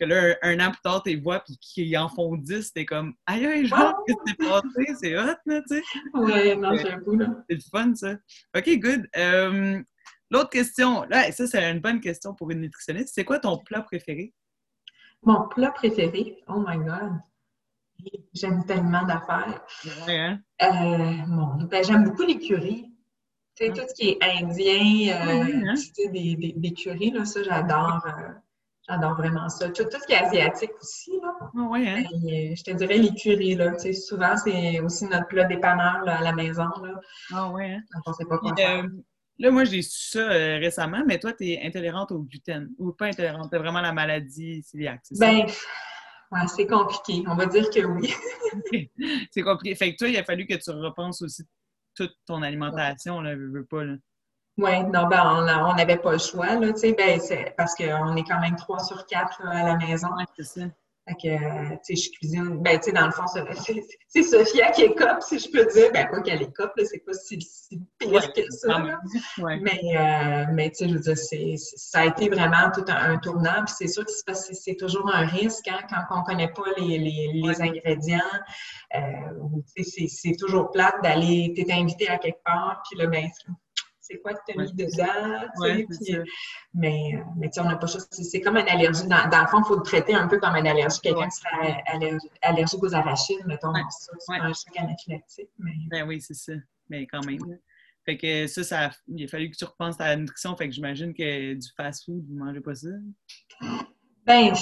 que 0.00 0.04
là, 0.06 0.36
un, 0.42 0.58
an 0.60 0.70
plus 0.70 0.80
tard, 0.82 1.02
tu 1.02 1.10
les 1.10 1.20
vois, 1.20 1.40
puis 1.40 1.56
qu'ils 1.58 1.96
en 1.98 2.08
font 2.08 2.36
dix, 2.36 2.72
t'es 2.72 2.84
comme 2.84 3.14
Aïe, 3.26 3.46
aïe, 3.46 3.66
genre, 3.66 3.94
qu'est-ce 4.06 4.18
qui 4.24 4.30
s'est 4.30 4.48
passé? 4.48 4.94
C'est 5.00 5.18
hot, 5.18 5.36
là, 5.46 5.62
tu 5.68 5.76
sais. 5.76 5.82
Oui, 6.14 6.56
non, 6.56 6.76
j'avoue, 6.76 7.16
là. 7.16 7.26
C'est 7.48 7.56
le 7.56 7.62
fun, 7.70 7.94
ça. 7.94 8.14
OK, 8.56 8.78
good. 8.78 9.06
Euh, 9.16 9.80
l'autre 10.30 10.50
question, 10.50 11.04
là, 11.04 11.30
ça, 11.32 11.46
c'est 11.46 11.70
une 11.70 11.80
bonne 11.80 12.00
question 12.00 12.34
pour 12.34 12.50
une 12.50 12.62
nutritionniste. 12.62 13.14
C'est 13.14 13.24
quoi 13.24 13.38
ton 13.38 13.58
plat 13.58 13.82
préféré? 13.82 14.32
Mon 15.22 15.48
plat 15.48 15.70
préféré? 15.70 16.42
Oh 16.48 16.64
my 16.66 16.78
God! 16.78 17.20
J'aime 18.32 18.64
tellement 18.64 19.04
d'affaires. 19.04 19.62
Hein? 20.08 20.38
Euh, 20.62 21.66
ben, 21.66 21.84
j'aime 21.84 22.04
beaucoup 22.04 22.22
les 22.22 22.38
curries. 22.38 22.90
Tu 23.54 23.66
sais, 23.66 23.72
tout 23.72 23.82
ce 23.86 23.94
qui 23.94 24.08
est 24.10 24.18
indien, 24.22 25.14
euh, 25.14 25.44
hein? 25.68 25.74
des, 26.10 26.54
des, 26.56 26.72
curries, 26.72 27.10
là, 27.10 27.26
ça, 27.26 27.42
j'adore. 27.42 28.00
Euh, 28.06 28.32
j'adore 28.90 29.16
vraiment 29.16 29.48
ça. 29.48 29.68
Tout, 29.70 29.84
ce 29.90 30.06
qui 30.06 30.12
est 30.12 30.16
asiatique 30.16 30.72
aussi, 30.80 31.12
là. 31.22 31.34
Ah 31.40 31.48
ben, 31.54 32.56
je 32.56 32.62
te 32.62 32.70
dirais 32.72 32.98
les 32.98 33.14
curries, 33.14 33.54
là. 33.54 33.72
Tu 33.72 33.80
sais, 33.80 33.92
souvent, 33.92 34.36
c'est 34.36 34.80
aussi 34.80 35.04
notre 35.06 35.28
plat 35.28 35.44
dépanneur 35.44 36.02
à 36.06 36.22
la 36.22 36.32
maison, 36.32 36.68
là. 36.82 37.00
Ah 37.32 37.50
ouais, 37.50 37.74
hein? 37.74 38.00
on 38.06 38.12
sait 38.12 38.24
pas 38.24 38.38
quoi 38.38 38.54
Là, 39.38 39.50
moi, 39.50 39.64
j'ai 39.64 39.80
su 39.80 40.18
ça 40.18 40.28
récemment, 40.28 41.02
mais 41.06 41.18
toi, 41.18 41.32
tu 41.32 41.48
es 41.48 41.66
intolérante 41.66 42.12
au 42.12 42.18
gluten. 42.18 42.68
Ou 42.78 42.92
pas 42.92 43.06
intolérante, 43.06 43.50
tu 43.50 43.56
vraiment 43.56 43.80
la 43.80 43.92
maladie 43.92 44.62
cœliaque, 44.70 45.00
c'est 45.02 45.14
ça? 45.14 45.30
Ben, 45.30 45.46
Ouais, 46.32 46.46
c'est 46.46 46.66
compliqué. 46.66 47.24
On 47.26 47.34
va 47.34 47.46
dire 47.46 47.68
que 47.70 47.84
oui. 47.84 48.14
c'est 49.32 49.42
compliqué. 49.42 49.74
Fait 49.74 49.92
que 49.92 49.98
toi, 49.98 50.08
il 50.08 50.16
a 50.16 50.24
fallu 50.24 50.46
que 50.46 50.54
tu 50.54 50.70
repenses 50.70 51.22
aussi 51.22 51.42
toute 51.94 52.14
ton 52.24 52.42
alimentation, 52.42 53.20
là, 53.20 53.34
veux, 53.34 53.50
veux 53.50 53.64
pas, 53.64 53.84
là. 53.84 53.96
Oui, 54.60 54.82
non, 54.92 55.06
ben, 55.06 55.22
on 55.64 55.74
n'avait 55.74 55.96
pas 55.96 56.12
le 56.12 56.18
choix, 56.18 56.54
là, 56.54 56.72
tu 56.72 56.80
sais, 56.80 56.92
ben, 56.92 57.18
parce 57.56 57.74
qu'on 57.74 58.16
est 58.16 58.24
quand 58.24 58.40
même 58.40 58.56
trois 58.56 58.78
sur 58.80 59.06
quatre 59.06 59.40
à 59.46 59.62
la 59.64 59.76
maison. 59.76 60.08
Oui, 60.16 60.24
c'est 60.36 60.60
ça. 60.60 60.66
Fait 61.08 61.14
que, 61.14 61.76
tu 61.76 61.96
sais, 61.96 61.96
je 61.96 62.10
cuisine. 62.18 62.58
Ben, 62.62 62.78
tu 62.78 62.84
sais, 62.84 62.92
dans 62.92 63.06
le 63.06 63.12
fond, 63.12 63.24
c'est 63.26 64.22
Sophia 64.22 64.70
qui 64.70 64.82
est 64.82 64.94
cop, 64.94 65.22
si 65.22 65.38
je 65.38 65.50
peux 65.50 65.64
dire. 65.72 65.90
Ben, 65.92 66.06
quoi 66.08 66.20
qu'elle 66.20 66.42
est 66.42 66.52
cop, 66.54 66.72
c'est 66.76 67.02
pas 67.04 67.14
si, 67.14 67.40
si 67.40 67.80
pire 67.98 68.32
que 68.34 68.42
ça. 68.50 68.82
Mais, 69.38 69.80
euh, 69.96 70.44
mais 70.52 70.70
tu 70.70 70.76
sais, 70.76 70.88
je 70.90 70.94
veux 70.94 71.00
dire, 71.00 71.16
ça 71.16 72.00
a 72.00 72.06
été 72.06 72.28
vraiment 72.28 72.70
tout 72.72 72.84
un, 72.88 73.16
tournant. 73.16 73.64
Puis 73.64 73.74
c'est 73.78 73.88
sûr 73.88 74.04
que 74.04 74.34
c'est 74.34 74.76
toujours 74.76 75.10
un 75.12 75.24
risque 75.26 75.68
hein, 75.68 75.80
quand 75.88 76.02
on 76.14 76.20
ne 76.20 76.24
connaît 76.26 76.52
pas 76.52 76.64
les, 76.76 76.98
les, 76.98 77.30
les 77.32 77.62
ingrédients. 77.62 78.20
Euh, 78.94 79.00
c'est 79.76 80.36
toujours 80.38 80.70
plate 80.70 81.02
d'aller, 81.02 81.52
tu 81.56 81.62
es 81.62 81.72
invité 81.72 82.08
à 82.08 82.18
quelque 82.18 82.42
part, 82.44 82.82
puis 82.88 82.98
là, 82.98 83.06
ben, 83.06 83.26
c'est 84.10 84.18
quoi 84.20 84.34
que 84.34 84.40
tu 84.48 84.58
as 84.58 84.62
mis 84.62 84.72
dedans. 84.72 86.24
mais 86.74 87.14
euh, 87.14 87.22
mais 87.36 87.50
on 87.58 87.64
n'a 87.64 87.76
pas. 87.76 87.86
C'est 87.86 88.40
comme 88.40 88.56
une 88.56 88.68
allergie. 88.68 89.06
Dans, 89.06 89.28
dans 89.28 89.42
le 89.42 89.46
fond, 89.46 89.60
il 89.60 89.66
faut 89.66 89.76
le 89.76 89.82
traiter 89.82 90.14
un 90.14 90.26
peu 90.26 90.38
comme 90.38 90.56
une 90.56 90.66
allergie. 90.66 91.00
Quelqu'un 91.00 91.28
qui 91.28 91.36
serait 91.36 91.84
allergique 92.42 92.82
aux 92.82 92.94
arachides, 92.94 93.46
mettons. 93.46 93.72
c'est 94.18 94.34
un 94.34 94.52
choc 94.52 94.76
anaphylactique. 94.76 95.50
Mais... 95.58 95.72
Ben 95.90 96.08
oui, 96.08 96.20
c'est 96.20 96.34
ça. 96.34 96.52
Mais 96.88 97.06
quand 97.06 97.24
même. 97.24 97.38
Fait 98.04 98.16
que 98.16 98.46
ça, 98.46 98.64
ça, 98.64 98.90
il 99.08 99.24
a 99.24 99.28
fallu 99.28 99.50
que 99.50 99.56
tu 99.56 99.64
repenses 99.64 100.00
à 100.00 100.08
la 100.08 100.16
nutrition. 100.16 100.56
Fait 100.56 100.68
que 100.68 100.74
j'imagine 100.74 101.12
que 101.14 101.54
du 101.54 101.68
fast-food, 101.76 102.24
vous 102.26 102.34
ne 102.34 102.44
mangez 102.44 102.60
pas 102.60 102.74
ça? 102.74 102.88
Ben, 104.26 104.52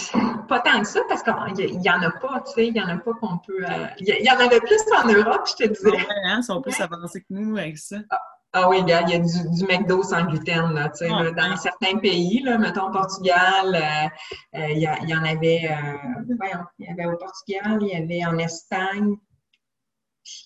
pas 0.48 0.60
tant 0.60 0.80
que 0.80 0.86
ça, 0.86 1.00
parce 1.08 1.22
qu'il 1.22 1.78
n'y 1.78 1.90
en 1.90 2.02
a 2.02 2.10
pas, 2.10 2.42
tu 2.46 2.52
sais, 2.52 2.66
il 2.68 2.72
n'y 2.72 2.80
en 2.80 2.88
a 2.88 2.96
pas 2.96 3.12
qu'on 3.14 3.38
peut... 3.38 3.64
Euh, 3.64 3.86
il 3.98 4.08
y, 4.08 4.30
en 4.30 4.38
avait 4.38 4.60
plus 4.60 4.80
en 4.96 5.06
Europe, 5.12 5.46
je 5.48 5.64
te 5.64 5.68
disais. 5.68 5.90
Ouais, 5.90 6.06
hein, 6.24 6.38
ils 6.40 6.44
sont 6.44 6.62
plus 6.62 6.80
avancés 6.80 7.20
que 7.20 7.26
nous 7.30 7.56
avec 7.56 7.76
ça. 7.76 7.96
Ah, 8.10 8.20
ah 8.54 8.68
oui, 8.68 8.78
il 8.80 8.88
y 8.88 8.92
a, 8.92 9.02
du, 9.02 9.18
du, 9.18 9.64
McDo 9.66 10.02
sans 10.02 10.24
gluten. 10.24 10.72
Là, 10.72 10.88
tu 10.88 11.04
sais, 11.04 11.10
ah, 11.12 11.30
dans 11.30 11.56
certains 11.56 11.98
pays, 11.98 12.40
là, 12.42 12.56
mettons 12.56 12.90
Portugal, 12.90 13.74
euh, 13.74 14.58
euh, 14.58 14.70
il, 14.70 14.78
y 14.78 14.88
il, 15.02 15.08
y 15.08 15.14
en 15.14 15.22
avait, 15.22 15.68
euh, 15.70 16.64
il 16.78 16.86
y 16.86 16.90
avait 16.90 17.04
au 17.04 17.16
Portugal, 17.18 17.78
il 17.82 17.88
y 17.88 17.94
avait 17.94 18.24
en 18.24 18.38
Espagne. 18.38 19.16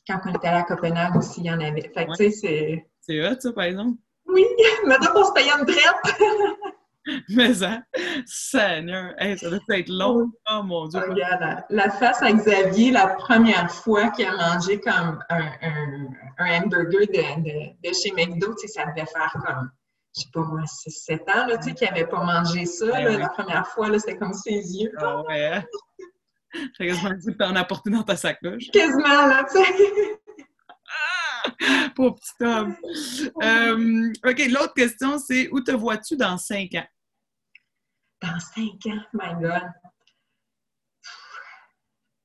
Quand 0.09 0.19
on 0.27 0.35
était 0.35 0.49
allé 0.49 0.59
à 0.59 0.63
Copenhague 0.65 1.17
aussi, 1.17 1.41
il 1.41 1.47
y 1.47 1.51
en 1.51 1.61
avait. 1.61 1.93
Fait 1.95 2.07
que, 2.07 2.17
tu 2.17 2.25
sais, 2.25 2.31
c'est... 2.31 2.87
C'est 3.01 3.25
hot, 3.25 3.39
ça, 3.39 3.53
par 3.53 3.65
exemple? 3.65 3.99
Oui, 4.27 4.45
mettons 4.87 5.13
pour 5.13 5.27
se 5.27 5.33
payer 5.33 5.51
une 5.53 5.67
traite. 5.67 6.21
Mais 7.31 7.55
ça. 7.55 7.81
Seigneur, 8.27 9.15
ça 9.19 9.51
doit 9.51 9.79
être 9.79 9.89
long. 9.89 10.31
Oh 10.51 10.63
mon 10.63 10.87
Dieu. 10.87 11.01
regarde, 11.01 11.65
la, 11.71 11.91
face 11.91 12.23
à 12.23 12.33
Xavier, 12.33 12.93
la 12.93 13.09
première 13.09 13.71
fois 13.71 14.11
qu'il 14.11 14.27
a 14.27 14.37
mangé 14.37 14.81
comme 14.81 15.23
un, 15.29 15.51
un, 15.63 16.07
un 16.39 16.63
hamburger 16.63 17.07
de, 17.07 17.89
de, 17.89 17.95
chez 17.95 18.13
McDo, 18.13 18.55
ça 18.67 18.87
devait 18.87 19.07
faire 19.07 19.33
comme, 19.45 19.71
je 20.17 20.23
sais 20.23 20.29
pas 20.33 20.43
moi, 20.43 20.63
6-7 20.63 21.21
ans, 21.23 21.47
là, 21.47 21.59
tu 21.59 21.71
sais, 21.71 21.75
qu'il 21.75 21.89
n'avait 21.89 22.07
pas 22.07 22.23
mangé 22.23 22.67
ça. 22.67 22.87
Ben 22.87 23.19
la 23.19 23.29
première 23.31 23.67
fois, 23.69 23.99
c'était 23.99 24.17
comme 24.17 24.35
ses 24.35 24.51
yeux. 24.53 24.93
Ah 24.99 25.23
ouais. 25.23 25.47
Hein? 25.47 25.65
J'ai 26.79 26.89
quasiment 26.89 27.15
dit 27.15 27.35
que 27.35 27.45
en 27.45 27.57
apporté 27.57 27.91
dans 27.91 28.03
ta 28.03 28.15
sacoche. 28.15 28.71
Quasiment, 28.73 29.27
là, 29.27 29.45
tu 29.51 29.59
sais. 29.59 30.21
Pauvre 31.97 32.17
petit 32.17 32.45
homme. 32.45 32.77
Euh, 33.43 34.13
OK, 34.25 34.47
l'autre 34.51 34.75
question, 34.75 35.19
c'est 35.19 35.49
où 35.51 35.61
te 35.61 35.73
vois-tu 35.73 36.17
dans 36.17 36.37
cinq 36.37 36.75
ans? 36.75 36.87
Dans 38.23 38.39
cinq 38.39 38.87
ans, 38.87 39.03
my 39.13 39.35
God. 39.41 39.71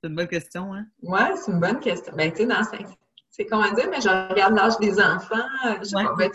C'est 0.02 0.10
une 0.10 0.16
bonne 0.16 0.28
question, 0.28 0.74
hein? 0.74 0.86
Oui, 1.02 1.20
c'est 1.36 1.52
une 1.52 1.60
bonne 1.60 1.80
question. 1.80 2.14
Ben, 2.16 2.32
tu 2.32 2.38
sais, 2.38 2.46
dans 2.46 2.64
cinq 2.64 2.82
ans, 2.82 2.98
c'est 3.30 3.46
comment 3.46 3.72
dire, 3.74 3.90
mais 3.90 4.02
je 4.02 4.30
regarde 4.30 4.56
l'âge 4.56 4.78
des 4.80 5.00
enfants. 5.00 5.36
Je 5.80 5.84
sais 5.84 5.96
pas, 5.96 6.16
ben, 6.16 6.32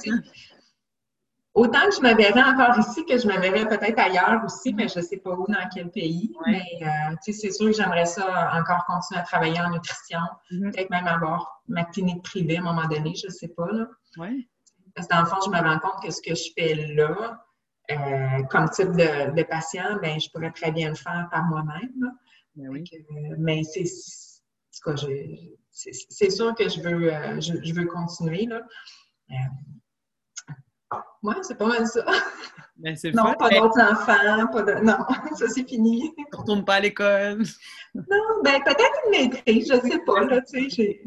Autant 1.55 1.87
que 1.87 1.94
je 1.94 2.01
me 2.01 2.14
verrais 2.14 2.42
encore 2.42 2.79
ici 2.79 3.05
que 3.05 3.18
je 3.18 3.27
me 3.27 3.38
verrais 3.38 3.68
peut-être 3.68 3.98
ailleurs 3.98 4.42
aussi, 4.42 4.72
mais 4.72 4.88
je 4.88 5.01
ne 5.01 5.05
sais 5.05 5.18
pas 5.18 5.33
où, 5.33 5.44
dans 5.48 5.68
quel 5.75 5.90
pays. 5.90 6.35
Mais 6.46 6.64
euh, 6.81 7.14
c'est 7.20 7.51
sûr 7.51 7.66
que 7.66 7.72
j'aimerais 7.72 8.07
ça 8.07 8.53
encore 8.55 8.87
continuer 8.87 9.20
à 9.20 9.22
travailler 9.25 9.61
en 9.61 9.70
nutrition, 9.70 10.20
mm-hmm. 10.51 10.72
peut-être 10.72 10.90
même 10.90 11.07
avoir 11.07 11.62
ma 11.68 11.85
clinique 11.85 12.22
privée 12.22 12.57
à 12.57 12.61
un 12.61 12.64
moment 12.64 12.88
donné, 12.88 13.14
je 13.14 13.27
ne 13.27 13.33
sais 13.33 13.48
pas. 13.48 13.70
Là. 13.70 13.87
Parce 14.94 15.07
que 15.07 15.14
dans 15.14 15.20
le 15.20 15.27
fond, 15.27 15.37
je 15.44 15.51
me 15.51 15.59
rends 15.59 15.79
compte 15.79 16.03
que 16.03 16.11
ce 16.11 16.22
que 16.22 16.35
je 16.35 16.51
fais 16.57 16.75
là, 16.94 17.44
euh, 17.98 18.42
comme 18.44 18.68
type 18.70 18.92
de, 18.92 19.42
patient, 19.44 19.98
ben, 20.00 20.20
je 20.20 20.31
pourrais 20.31 20.50
très 20.50 20.72
bien 20.72 20.90
le 20.90 20.94
faire 20.94 21.28
par 21.31 21.44
moi-même. 21.44 22.12
Ben 22.55 22.68
oui. 22.68 22.85
Euh, 22.92 23.37
mais 23.38 23.62
c'est 23.64 23.85
c'est 26.14 26.31
sûr 26.31 26.55
que 26.55 26.68
je 26.68 26.81
veux, 26.81 27.11
je, 27.40 27.52
je, 27.62 27.74
veux 27.74 27.87
continuer. 27.87 28.46
Là. 28.46 28.62
Oui, 31.22 31.35
c'est 31.42 31.57
pas 31.57 31.66
mal 31.66 31.87
ça. 31.87 32.05
Ben, 32.76 32.96
non, 33.14 33.35
pas 33.35 33.48
d'autres 33.48 33.81
enfants, 33.81 34.46
pas 34.52 34.62
de... 34.62 34.85
Non, 34.85 34.96
ça 35.37 35.48
c'est 35.48 35.68
fini. 35.68 36.12
Tu 36.16 36.37
retournes 36.37 36.64
pas 36.64 36.74
à 36.74 36.81
l'école. 36.81 37.44
non, 37.94 38.42
ben 38.42 38.61
peut-être 38.64 39.00
une 39.07 39.11
maîtrise, 39.11 39.68
je 39.68 39.88
sais 39.88 40.00
pas, 40.05 40.24
là, 40.24 40.40
tu 40.42 40.68
sais, 40.68 41.00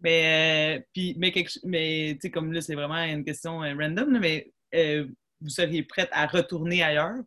Mais, 0.00 0.78
euh, 0.78 0.84
puis, 0.92 1.14
mais, 1.18 1.32
mais 1.64 2.12
tu 2.14 2.18
sais, 2.22 2.30
comme 2.30 2.52
là, 2.52 2.60
c'est 2.60 2.74
vraiment 2.74 3.02
une 3.02 3.24
question 3.24 3.62
euh, 3.62 3.74
random, 3.74 4.18
mais 4.20 4.52
euh, 4.74 5.06
vous 5.40 5.48
seriez 5.48 5.82
prête 5.82 6.08
à 6.12 6.26
retourner 6.26 6.82
ailleurs? 6.82 7.18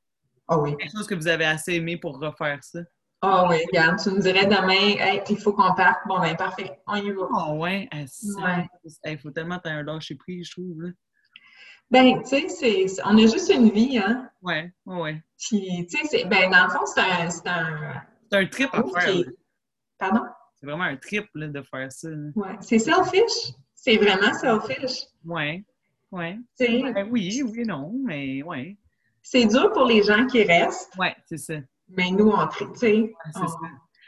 Ah 0.47 0.59
oui. 0.59 0.75
Quelque 0.77 0.91
chose 0.91 1.07
que 1.07 1.15
vous 1.15 1.27
avez 1.27 1.45
assez 1.45 1.73
aimé 1.75 1.97
pour 1.97 2.19
refaire 2.19 2.63
ça? 2.63 2.79
Ah 3.21 3.47
oui, 3.47 3.57
regarde, 3.67 3.99
tu 4.01 4.09
me 4.09 4.19
dirais 4.19 4.45
demain, 4.47 4.97
hey, 4.99 5.21
il 5.29 5.37
faut 5.37 5.53
qu'on 5.53 5.75
parte. 5.75 5.99
Bon, 6.07 6.19
ben 6.19 6.35
parfait, 6.35 6.81
on 6.87 6.95
y 6.95 7.11
va. 7.11 7.27
Ah 7.37 7.53
ouais, 7.53 7.87
il 9.05 9.19
faut 9.19 9.29
tellement 9.29 9.59
t'as 9.63 9.71
un 9.71 9.83
lâcher 9.83 10.15
prise, 10.15 10.47
je 10.47 10.51
trouve. 10.53 10.81
Là. 10.81 10.89
Ben, 11.91 12.23
tu 12.23 12.49
sais, 12.49 12.85
on 13.05 13.17
a 13.17 13.21
juste 13.27 13.49
une 13.53 13.69
vie, 13.69 13.99
hein? 13.99 14.29
Oui, 14.41 14.55
oui. 14.85 15.21
Puis, 15.37 15.85
tu 15.87 16.07
sais, 16.07 16.25
ben, 16.25 16.49
dans 16.49 16.63
le 16.63 16.69
fond, 16.69 16.85
c'est 16.85 17.01
un. 17.01 17.29
C'est 17.29 17.47
un, 17.47 18.03
un 18.31 18.45
trip 18.47 18.69
à 18.73 18.83
faire. 19.01 19.25
Pardon? 19.99 20.21
C'est 20.55 20.65
vraiment 20.65 20.85
un 20.85 20.95
trip 20.95 21.27
là, 21.35 21.47
de 21.47 21.61
faire 21.63 21.91
ça. 21.91 22.07
Oui, 22.35 22.47
c'est 22.61 22.79
selfish. 22.79 23.53
C'est 23.75 23.97
vraiment 23.97 24.33
selfish. 24.33 25.03
Oui, 25.25 25.65
oui. 26.11 26.39
Ben, 26.59 27.07
oui, 27.09 27.43
oui, 27.43 27.63
non, 27.65 27.93
mais 28.03 28.43
oui. 28.43 28.77
C'est 29.21 29.45
dur 29.45 29.71
pour 29.71 29.85
les 29.85 30.03
gens 30.03 30.25
qui 30.27 30.43
restent. 30.43 30.91
Oui, 30.97 31.07
c'est 31.25 31.37
ça. 31.37 31.55
Mais 31.89 32.09
nous, 32.11 32.29
on, 32.29 32.47
tu 32.47 32.65
sais. 32.75 33.13
c'est 33.33 33.47
ça. 33.47 33.57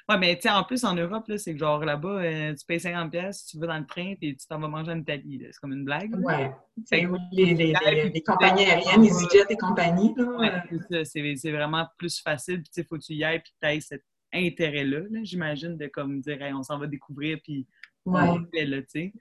Ouais, 0.09 0.17
mais 0.17 0.35
tu 0.35 0.41
sais, 0.41 0.49
en 0.49 0.63
plus, 0.65 0.83
en 0.83 0.95
Europe, 0.95 1.31
c'est 1.37 1.53
que 1.53 1.59
genre 1.59 1.85
là-bas, 1.85 2.21
euh, 2.23 2.53
tu 2.53 2.65
payes 2.65 2.79
50 2.79 3.09
pièces, 3.09 3.45
tu 3.45 3.57
vas 3.57 3.67
dans 3.67 3.77
le 3.77 3.85
train, 3.85 4.15
puis 4.19 4.35
tu 4.35 4.45
t'en 4.47 4.59
vas 4.59 4.67
manger 4.67 4.91
en 4.91 4.99
Italie. 4.99 5.39
C'est 5.45 5.59
comme 5.61 5.71
une 5.71 5.85
blague. 5.85 6.13
Ouais. 6.25 6.51
C'est 6.83 7.07
les, 7.31 7.53
les, 7.53 7.73
les, 8.09 8.21
compagnies 8.21 8.65
aériennes, 8.65 9.05
EasyJet 9.05 9.45
et 9.49 9.55
compagnie. 9.55 10.13
Ouais, 10.17 11.05
c'est 11.05 11.51
vraiment 11.51 11.87
plus 11.97 12.19
facile. 12.21 12.61
Puis, 12.61 12.69
tu 12.73 12.81
sais, 12.81 12.83
faut 12.83 12.97
que 12.97 13.03
tu 13.03 13.13
y 13.13 13.23
ailles, 13.23 13.39
puis 13.39 13.53
tu 13.61 13.67
aies 13.69 13.79
cet 13.79 14.03
intérêt-là, 14.33 15.01
j'imagine, 15.21 15.77
de 15.77 15.87
comme 15.87 16.19
dire, 16.19 16.37
on 16.53 16.63
s'en 16.63 16.79
va 16.79 16.87
découvrir, 16.87 17.37
puis 17.41 17.65
on 18.05 18.43
fait, 18.53 18.65
là, 18.65 18.81
tu 18.81 18.87
sais. 18.89 19.13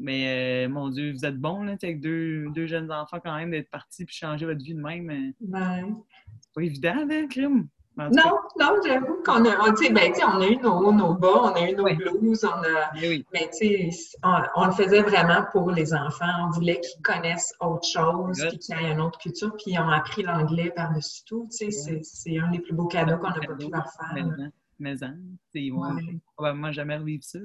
Mais 0.00 0.66
euh, 0.66 0.68
mon 0.68 0.90
Dieu, 0.90 1.12
vous 1.12 1.24
êtes 1.24 1.38
bon, 1.38 1.64
là, 1.64 1.74
avec 1.82 2.00
deux, 2.00 2.48
deux 2.54 2.66
jeunes 2.66 2.92
enfants 2.92 3.18
quand 3.22 3.34
même, 3.34 3.50
d'être 3.50 3.70
partis 3.70 4.04
puis 4.04 4.14
changer 4.14 4.46
votre 4.46 4.62
vie 4.62 4.74
de 4.74 4.80
même. 4.80 5.08
Ouais. 5.08 5.84
C'est 6.40 6.54
pas 6.54 6.62
évident, 6.62 7.04
là, 7.06 7.26
crime. 7.28 7.68
Non, 7.98 8.38
non, 8.60 8.76
j'avoue 8.86 9.22
qu'on 9.24 9.44
a, 9.44 9.58
on, 9.58 9.72
ben, 9.92 10.12
on 10.22 10.40
a 10.40 10.46
eu 10.46 10.56
nos 10.58 10.72
hauts, 10.74 10.92
nos 10.92 11.14
bas, 11.14 11.42
on 11.42 11.54
a 11.54 11.68
eu 11.68 11.74
nos 11.74 11.92
blues, 11.96 12.44
on 12.44 12.62
a, 12.62 12.92
oui. 12.94 13.26
mais 13.32 13.50
on, 14.22 14.40
on, 14.54 14.66
le 14.66 14.72
faisait 14.72 15.02
vraiment 15.02 15.44
pour 15.50 15.72
les 15.72 15.92
enfants. 15.92 16.46
On 16.46 16.50
voulait 16.50 16.80
qu'ils 16.80 17.02
connaissent 17.02 17.52
autre 17.58 17.88
chose, 17.88 18.40
puis 18.48 18.58
qu'ils 18.58 18.76
aient 18.76 18.92
une 18.92 19.00
autre 19.00 19.18
culture, 19.18 19.52
puis 19.56 19.72
ils 19.72 19.80
ont 19.80 19.88
appris 19.88 20.22
l'anglais 20.22 20.70
par-dessus 20.76 21.24
tout. 21.26 21.48
C'est, 21.50 21.72
c'est 21.72 22.38
un 22.38 22.52
des 22.52 22.60
plus 22.60 22.72
beaux 22.72 22.86
cadeaux 22.86 23.18
qu'on 23.18 23.30
n'a 23.30 23.40
pas 23.40 23.54
pu 23.54 23.68
leur 23.68 23.90
faire. 23.90 24.14
Mais, 24.14 24.50
mais 24.78 25.02
hein, 25.02 25.16
ils 25.54 25.72
vont 25.72 25.82
probablement 26.36 26.70
jamais 26.70 26.98
revivre 26.98 27.24
ça. 27.24 27.40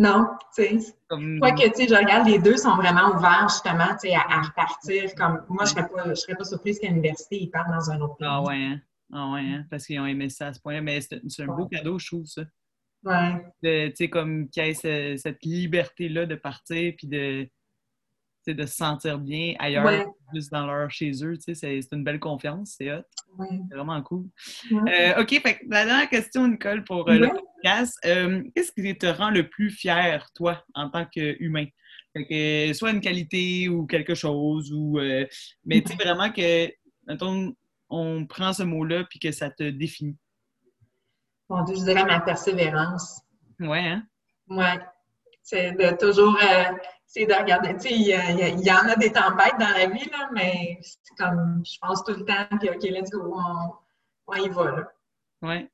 Non, 0.00 0.28
tu 0.56 0.62
sais. 0.62 0.94
Comme... 1.08 1.38
Quoi 1.40 1.52
que, 1.52 1.68
tu 1.68 1.74
sais, 1.74 1.88
je 1.88 1.94
regarde, 1.94 2.26
les 2.26 2.38
deux 2.38 2.56
sont 2.56 2.74
vraiment 2.74 3.14
ouverts, 3.14 3.48
justement, 3.50 3.88
tu 4.00 4.08
sais, 4.08 4.14
à, 4.14 4.40
repartir. 4.40 5.14
Comme, 5.14 5.44
moi, 5.50 5.66
je 5.66 5.72
serais 5.72 5.86
pas, 5.86 6.08
je 6.08 6.14
serais 6.14 6.36
pas 6.36 6.44
surprise 6.44 6.78
qu'à 6.78 6.88
l'université, 6.88 7.36
ils 7.42 7.50
partent 7.50 7.70
dans 7.70 7.90
un 7.90 8.00
autre 8.00 8.16
pays. 8.16 8.26
Ah 8.30 8.40
ouais, 8.40 8.56
hein? 8.56 8.80
Ah 9.12 9.30
ouais, 9.32 9.40
hein, 9.40 9.66
parce 9.68 9.84
qu'ils 9.84 10.00
ont 10.00 10.06
aimé 10.06 10.30
ça 10.30 10.46
à 10.46 10.52
ce 10.54 10.60
point-là. 10.60 10.80
Mais 10.80 11.02
c'est 11.02 11.42
un 11.42 11.46
beau 11.46 11.66
cadeau, 11.66 11.98
je 11.98 12.06
trouve, 12.06 12.24
ça. 12.24 12.42
Ouais. 13.04 13.44
Tu 13.62 13.92
sais, 13.94 14.08
comme 14.08 14.48
qu'il 14.48 14.64
y 14.64 14.68
ait 14.70 15.16
cette 15.18 15.44
liberté-là 15.44 16.24
de 16.24 16.34
partir 16.34 16.94
puis 16.96 17.06
de, 17.06 17.46
de 18.54 18.66
se 18.66 18.76
sentir 18.76 19.18
bien 19.18 19.54
ailleurs, 19.58 20.06
juste 20.34 20.50
dans 20.50 20.66
leur 20.66 20.90
chez 20.90 21.12
eux. 21.24 21.36
Tu 21.36 21.54
sais, 21.54 21.80
c'est 21.82 21.92
une 21.92 22.04
belle 22.04 22.20
confiance, 22.20 22.76
c'est 22.78 22.92
hot. 22.92 23.02
C'est 23.38 23.74
vraiment 23.74 24.00
cool. 24.02 24.26
Euh, 24.72 25.20
OK, 25.20 25.40
fait 25.40 25.60
la 25.68 25.84
dernière 25.84 26.08
question, 26.08 26.48
Nicole, 26.48 26.84
pour 26.84 27.08
euh, 27.08 27.18
le 27.18 27.28
podcast. 27.28 27.98
Euh, 28.04 28.42
qu'est-ce 28.54 28.72
qui 28.72 28.96
te 28.96 29.06
rend 29.06 29.30
le 29.30 29.48
plus 29.48 29.70
fier, 29.70 30.26
toi, 30.34 30.64
en 30.74 30.90
tant 30.90 31.06
qu'humain? 31.06 31.66
soit 32.74 32.90
une 32.90 33.00
qualité 33.00 33.68
ou 33.68 33.86
quelque 33.86 34.14
chose, 34.14 34.72
ou 34.72 34.98
mais 35.64 35.80
tu 35.82 35.92
sais 35.92 36.04
vraiment 36.04 36.32
que, 36.32 36.68
mettons, 37.06 37.54
on 37.88 38.26
prend 38.26 38.52
ce 38.52 38.62
mot-là 38.62 39.04
puis 39.04 39.18
que 39.18 39.32
ça 39.32 39.50
te 39.50 39.68
définit? 39.70 40.16
Bon, 41.48 41.66
je 41.66 41.84
dirais 41.84 42.04
ma 42.04 42.20
persévérance. 42.20 43.22
Ouais, 43.58 43.80
hein? 43.80 44.04
Ouais. 44.48 44.78
C'est 45.42 45.72
de 45.72 45.96
toujours 45.96 46.36
euh, 46.36 46.64
c'est 47.12 47.26
de 47.26 47.34
regarder. 47.34 47.74
Tu 47.74 47.88
sais, 47.88 47.90
il 47.90 48.06
y, 48.06 48.70
en 48.70 48.88
a 48.88 48.94
des 48.94 49.10
tempêtes 49.10 49.58
dans 49.58 49.68
la 49.68 49.86
vie, 49.88 50.08
là, 50.10 50.30
mais 50.32 50.78
c'est 50.80 51.16
comme 51.18 51.60
je 51.66 51.76
pense 51.80 52.04
tout 52.04 52.14
le 52.14 52.24
temps, 52.24 52.46
puis 52.60 52.70
OK, 52.70 52.82
let's 52.84 53.10
go, 53.10 53.36
on, 54.28 54.36
y 54.36 54.48
va. 54.48 54.86
Là. 55.42 55.68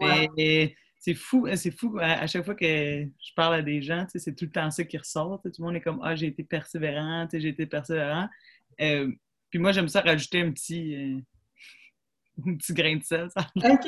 Ouais. 0.00 0.74
c'est 0.98 1.14
fou, 1.14 1.46
hein, 1.48 1.54
c'est 1.54 1.70
fou. 1.70 1.96
À, 2.00 2.26
chaque 2.26 2.44
fois 2.44 2.56
que 2.56 2.66
je 2.66 3.34
parle 3.36 3.54
à 3.54 3.62
des 3.62 3.80
gens, 3.80 4.04
c'est 4.12 4.34
tout 4.34 4.46
le 4.46 4.50
temps 4.50 4.68
ça 4.72 4.82
qui 4.82 4.98
ressort. 4.98 5.40
Tout 5.44 5.52
le 5.60 5.64
monde 5.64 5.76
est 5.76 5.80
comme 5.80 6.00
Ah, 6.02 6.16
j'ai 6.16 6.26
été 6.26 6.42
persévérant, 6.42 7.28
j'ai 7.32 7.48
été 7.48 7.66
persévérant. 7.66 8.28
Euh, 8.80 9.12
puis 9.48 9.60
moi, 9.60 9.70
j'aime 9.70 9.88
ça 9.88 10.00
rajouter 10.00 10.40
un 10.40 10.50
petit. 10.50 10.96
Euh, 10.96 11.20
un 12.48 12.56
petit 12.56 12.74
grain 12.74 12.96
de 12.96 13.04
sel. 13.04 13.28
Ça. 13.30 13.46
OK. 13.54 13.86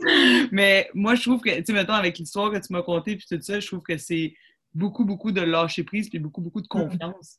Mais 0.50 0.90
moi, 0.94 1.14
je 1.14 1.22
trouve 1.22 1.40
que, 1.42 1.56
tu 1.58 1.64
sais, 1.64 1.72
mettons, 1.72 1.92
avec 1.92 2.18
l'histoire 2.18 2.50
que 2.50 2.58
tu 2.58 2.72
m'as 2.72 2.82
contée 2.82 3.14
puis 3.14 3.26
tout 3.30 3.40
ça, 3.40 3.60
je 3.60 3.66
trouve 3.68 3.82
que 3.82 3.96
c'est 3.98 4.34
beaucoup, 4.74 5.04
beaucoup 5.04 5.32
de 5.32 5.40
lâcher 5.40 5.84
prise 5.84 6.08
puis 6.08 6.18
beaucoup, 6.18 6.40
beaucoup 6.40 6.60
de 6.60 6.68
confiance. 6.68 7.38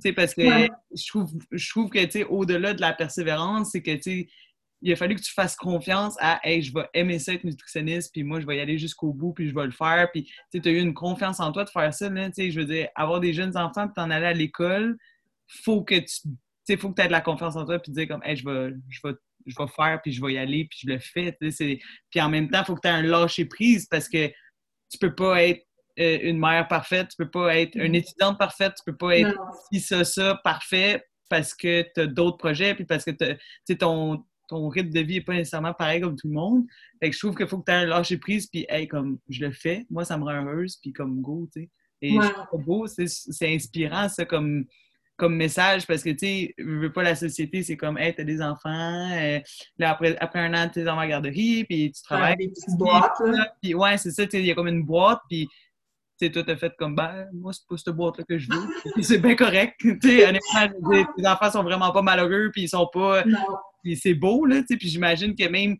Sais, 0.00 0.12
parce 0.12 0.34
que 0.34 0.42
je, 0.42 1.08
trouve, 1.08 1.30
je 1.50 1.70
trouve 1.70 1.90
que, 1.90 2.02
tu 2.04 2.10
sais, 2.10 2.24
au-delà 2.24 2.72
de 2.72 2.80
la 2.80 2.94
persévérance, 2.94 3.72
c'est 3.72 3.82
que, 3.82 3.94
tu 3.94 4.02
sais, 4.02 4.28
il 4.80 4.92
a 4.92 4.96
fallu 4.96 5.14
que 5.14 5.20
tu 5.20 5.32
fasses 5.32 5.54
confiance 5.54 6.16
à 6.18 6.40
Hey, 6.42 6.62
je 6.62 6.72
vais 6.72 6.88
aimer 6.94 7.18
ça 7.18 7.34
être 7.34 7.44
nutritionniste, 7.44 8.10
puis 8.12 8.24
moi, 8.24 8.40
je 8.40 8.46
vais 8.46 8.56
y 8.56 8.60
aller 8.60 8.78
jusqu'au 8.78 9.12
bout, 9.12 9.32
puis 9.32 9.48
je 9.48 9.54
vais 9.54 9.66
le 9.66 9.70
faire. 9.70 10.10
Puis, 10.10 10.28
tu 10.50 10.60
as 10.64 10.72
eu 10.72 10.78
une 10.78 10.94
confiance 10.94 11.40
en 11.40 11.52
toi 11.52 11.64
de 11.64 11.70
faire 11.70 11.92
ça. 11.94 12.08
Là, 12.08 12.30
je 12.36 12.58
veux 12.58 12.64
dire, 12.64 12.88
avoir 12.94 13.20
des 13.20 13.32
jeunes 13.32 13.56
enfants, 13.56 13.86
puis 13.86 13.94
t'en 13.94 14.10
aller 14.10 14.26
à 14.26 14.32
l'école, 14.32 14.96
faut 15.46 15.84
que 15.84 15.96
tu 15.96 16.28
il 16.68 16.78
faut 16.78 16.90
que 16.90 16.94
tu 16.94 17.02
aies 17.02 17.08
de 17.08 17.12
la 17.12 17.20
confiance 17.20 17.56
en 17.56 17.64
toi 17.64 17.80
puis 17.80 17.90
dire 17.90 18.06
comme 18.06 18.22
hey, 18.24 18.36
je 18.36 18.44
vais 18.44 18.72
je 18.88 19.00
vais 19.04 19.14
je 19.46 19.56
vais 19.58 19.68
faire, 19.68 20.00
puis 20.00 20.12
je 20.12 20.24
vais 20.24 20.34
y 20.34 20.38
aller, 20.38 20.66
puis 20.70 20.78
je 20.82 20.88
le 20.88 20.98
fais. 21.00 21.36
Puis 21.40 22.20
en 22.20 22.28
même 22.28 22.48
temps, 22.48 22.60
il 22.60 22.64
faut 22.64 22.76
que 22.76 22.80
tu 22.80 22.88
aies 22.88 22.92
un 22.92 23.02
lâcher 23.02 23.44
prise 23.44 23.86
parce 23.86 24.08
que 24.08 24.28
tu 24.88 24.98
peux 25.00 25.14
pas 25.14 25.42
être 25.42 25.66
une 25.96 26.38
mère 26.38 26.66
parfaite, 26.68 27.08
tu 27.08 27.16
peux 27.16 27.30
pas 27.30 27.56
être 27.56 27.76
une 27.76 27.92
mm-hmm. 27.92 27.96
étudiante 27.96 28.38
parfaite, 28.38 28.74
tu 28.76 28.90
peux 28.90 28.96
pas 28.96 29.18
être 29.18 29.38
si 29.70 29.80
ça, 29.80 30.04
ça, 30.04 30.40
parfait 30.42 31.04
parce 31.28 31.54
que 31.54 31.82
tu 31.94 32.00
as 32.00 32.06
d'autres 32.06 32.36
projets, 32.36 32.74
puis 32.74 32.84
parce 32.84 33.04
que 33.04 33.72
ton, 33.74 34.24
ton 34.48 34.68
rythme 34.68 34.90
de 34.90 35.00
vie 35.00 35.14
n'est 35.14 35.20
pas 35.22 35.34
nécessairement 35.34 35.72
pareil 35.72 36.00
comme 36.00 36.16
tout 36.16 36.28
le 36.28 36.34
monde. 36.34 36.64
Fait 37.00 37.08
que 37.08 37.14
je 37.14 37.20
trouve 37.20 37.34
qu'il 37.34 37.46
faut 37.46 37.58
que 37.58 37.64
tu 37.64 37.72
aies 37.72 37.76
un 37.76 37.86
lâcher 37.86 38.18
prise, 38.18 38.46
puis 38.46 38.66
hey, 38.68 38.86
comme 38.86 39.18
je 39.28 39.44
le 39.44 39.52
fais, 39.52 39.86
moi 39.90 40.04
ça 40.04 40.18
me 40.18 40.24
rend 40.24 40.44
heureuse, 40.44 40.78
puis 40.80 40.92
comme 40.92 41.20
go, 41.20 41.48
tu 41.52 41.62
sais. 41.62 41.70
Et 42.04 42.18
c'est 42.20 42.58
beau, 42.64 42.86
c'est 42.88 43.54
inspirant, 43.54 44.08
ça, 44.08 44.24
comme 44.24 44.66
comme 45.16 45.36
message 45.36 45.86
parce 45.86 46.02
que, 46.02 46.10
tu 46.10 46.18
sais, 46.18 46.54
je 46.58 46.64
veux 46.64 46.92
pas 46.92 47.04
la 47.04 47.14
société, 47.14 47.62
c'est 47.62 47.76
comme, 47.76 47.96
hey, 47.96 48.12
t'as 48.12 48.24
des 48.24 48.42
enfants, 48.42 49.08
euh, 49.12 49.38
là, 49.78 49.90
après, 49.90 50.16
après 50.18 50.40
un 50.40 50.52
an, 50.52 50.68
t'es 50.68 50.82
dans 50.82 50.96
la 50.96 51.06
garderie, 51.06 51.64
puis 51.64 51.92
tu 51.92 52.02
travailles. 52.02 52.36
des 52.36 52.48
petites 52.48 52.76
boîtes, 52.76 53.20
là. 53.24 53.54
Puis, 53.62 53.72
ouais, 53.72 53.96
c'est 53.98 54.10
ça, 54.10 54.24
tu 54.24 54.32
sais, 54.32 54.40
il 54.40 54.46
y 54.46 54.50
a 54.50 54.54
comme 54.54 54.66
une 54.66 54.82
boîte, 54.82 55.20
puis, 55.28 55.48
sais, 56.20 56.30
toi, 56.30 56.42
t'as 56.44 56.56
fait 56.56 56.72
comme, 56.78 56.94
ben, 56.94 57.28
moi, 57.32 57.52
c'est 57.52 57.66
pas 57.68 57.76
cette 57.76 57.94
boîte-là 57.94 58.24
que 58.28 58.38
je 58.38 58.48
veux. 58.50 58.66
C'est 59.02 59.18
bien 59.18 59.34
correct. 59.34 59.74
Tu 59.80 59.98
sais, 60.02 60.26
honnêtement, 60.26 61.04
tes 61.16 61.26
enfants 61.26 61.50
sont 61.50 61.62
vraiment 61.62 61.92
pas 61.92 62.02
malheureux, 62.02 62.50
puis 62.52 62.62
ils 62.62 62.68
sont 62.68 62.88
pas. 62.92 63.24
C'est 63.96 64.14
beau, 64.14 64.44
là, 64.44 64.60
tu 64.60 64.66
sais, 64.68 64.76
puis 64.76 64.88
j'imagine 64.88 65.34
que 65.34 65.48
même, 65.48 65.76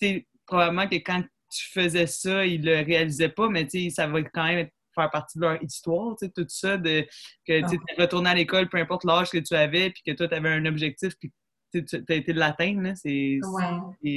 tu 0.00 0.06
sais, 0.06 0.26
probablement 0.46 0.88
que 0.88 0.96
quand 0.96 1.22
tu 1.50 1.68
faisais 1.72 2.06
ça, 2.06 2.46
ils 2.46 2.64
le 2.64 2.84
réalisaient 2.84 3.28
pas, 3.28 3.48
mais 3.48 3.66
tu 3.66 3.84
sais, 3.84 3.90
ça 3.90 4.06
va 4.06 4.22
quand 4.22 4.44
même 4.44 4.68
faire 4.94 5.10
partie 5.10 5.38
de 5.38 5.42
leur 5.42 5.62
histoire, 5.62 6.16
tu 6.16 6.26
sais, 6.26 6.32
tout 6.34 6.46
ça, 6.48 6.76
de, 6.76 7.06
que 7.46 7.68
tu 7.68 7.76
es 7.76 8.00
retourné 8.00 8.30
à 8.30 8.34
l'école, 8.34 8.68
peu 8.68 8.78
importe 8.78 9.04
l'âge 9.04 9.30
que 9.30 9.38
tu 9.38 9.54
avais, 9.54 9.90
puis 9.90 10.02
que 10.06 10.12
toi, 10.12 10.28
tu 10.28 10.34
avais 10.34 10.50
un 10.50 10.64
objectif, 10.66 11.14
puis 11.18 11.32
tu 11.72 12.04
as 12.08 12.14
été 12.14 12.32
de 12.32 12.38
l'atteindre, 12.38 12.92
c'est 12.94 13.38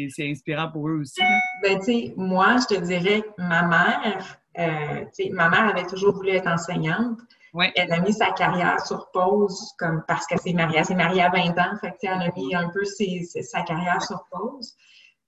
c'est 0.09 0.29
inspirant 0.29 0.69
pour 0.71 0.89
eux 0.89 0.99
aussi. 0.99 1.21
Ben, 1.63 1.79
tu 1.79 1.85
sais, 1.85 2.13
moi, 2.17 2.57
je 2.57 2.75
te 2.75 2.81
dirais 2.81 3.23
ma 3.37 3.63
mère, 3.63 4.39
euh, 4.57 5.05
ma 5.31 5.49
mère 5.49 5.67
avait 5.69 5.85
toujours 5.85 6.13
voulu 6.13 6.29
être 6.29 6.47
enseignante. 6.47 7.19
Ouais. 7.53 7.71
Elle 7.75 7.91
a 7.93 7.99
mis 7.99 8.13
sa 8.13 8.31
carrière 8.31 8.85
sur 8.85 9.09
pause 9.11 9.73
comme 9.77 10.03
parce 10.07 10.25
qu'elle 10.25 10.39
s'est 10.39 10.53
mariée. 10.53 10.79
Elle 10.79 10.85
s'est 10.85 10.95
mariée 10.95 11.21
à 11.21 11.29
20 11.29 11.57
ans, 11.57 11.77
fait 11.79 11.95
elle 12.03 12.09
a 12.09 12.31
mis 12.35 12.53
un 12.53 12.69
peu 12.69 12.83
ses, 12.83 13.23
sa 13.23 13.61
carrière 13.61 14.01
sur 14.01 14.25
pause. 14.31 14.75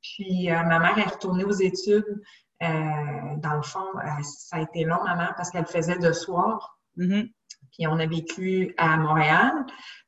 Puis 0.02 0.52
euh, 0.52 0.64
ma 0.64 0.80
mère 0.80 0.98
est 0.98 1.10
retournée 1.10 1.44
aux 1.44 1.52
études. 1.52 2.22
Euh, 2.64 3.36
dans 3.38 3.56
le 3.56 3.62
fond, 3.62 3.86
ça 4.24 4.58
a 4.58 4.62
été 4.62 4.84
long, 4.84 5.04
maman, 5.04 5.28
parce 5.38 5.52
qu'elle 5.52 5.68
faisait 5.68 6.00
de 6.00 6.12
soir. 6.12 6.80
Mm-hmm. 6.98 7.32
Puis 7.72 7.88
on 7.88 8.00
a 8.00 8.06
vécu 8.06 8.74
à 8.78 8.98
Montréal. 8.98 9.54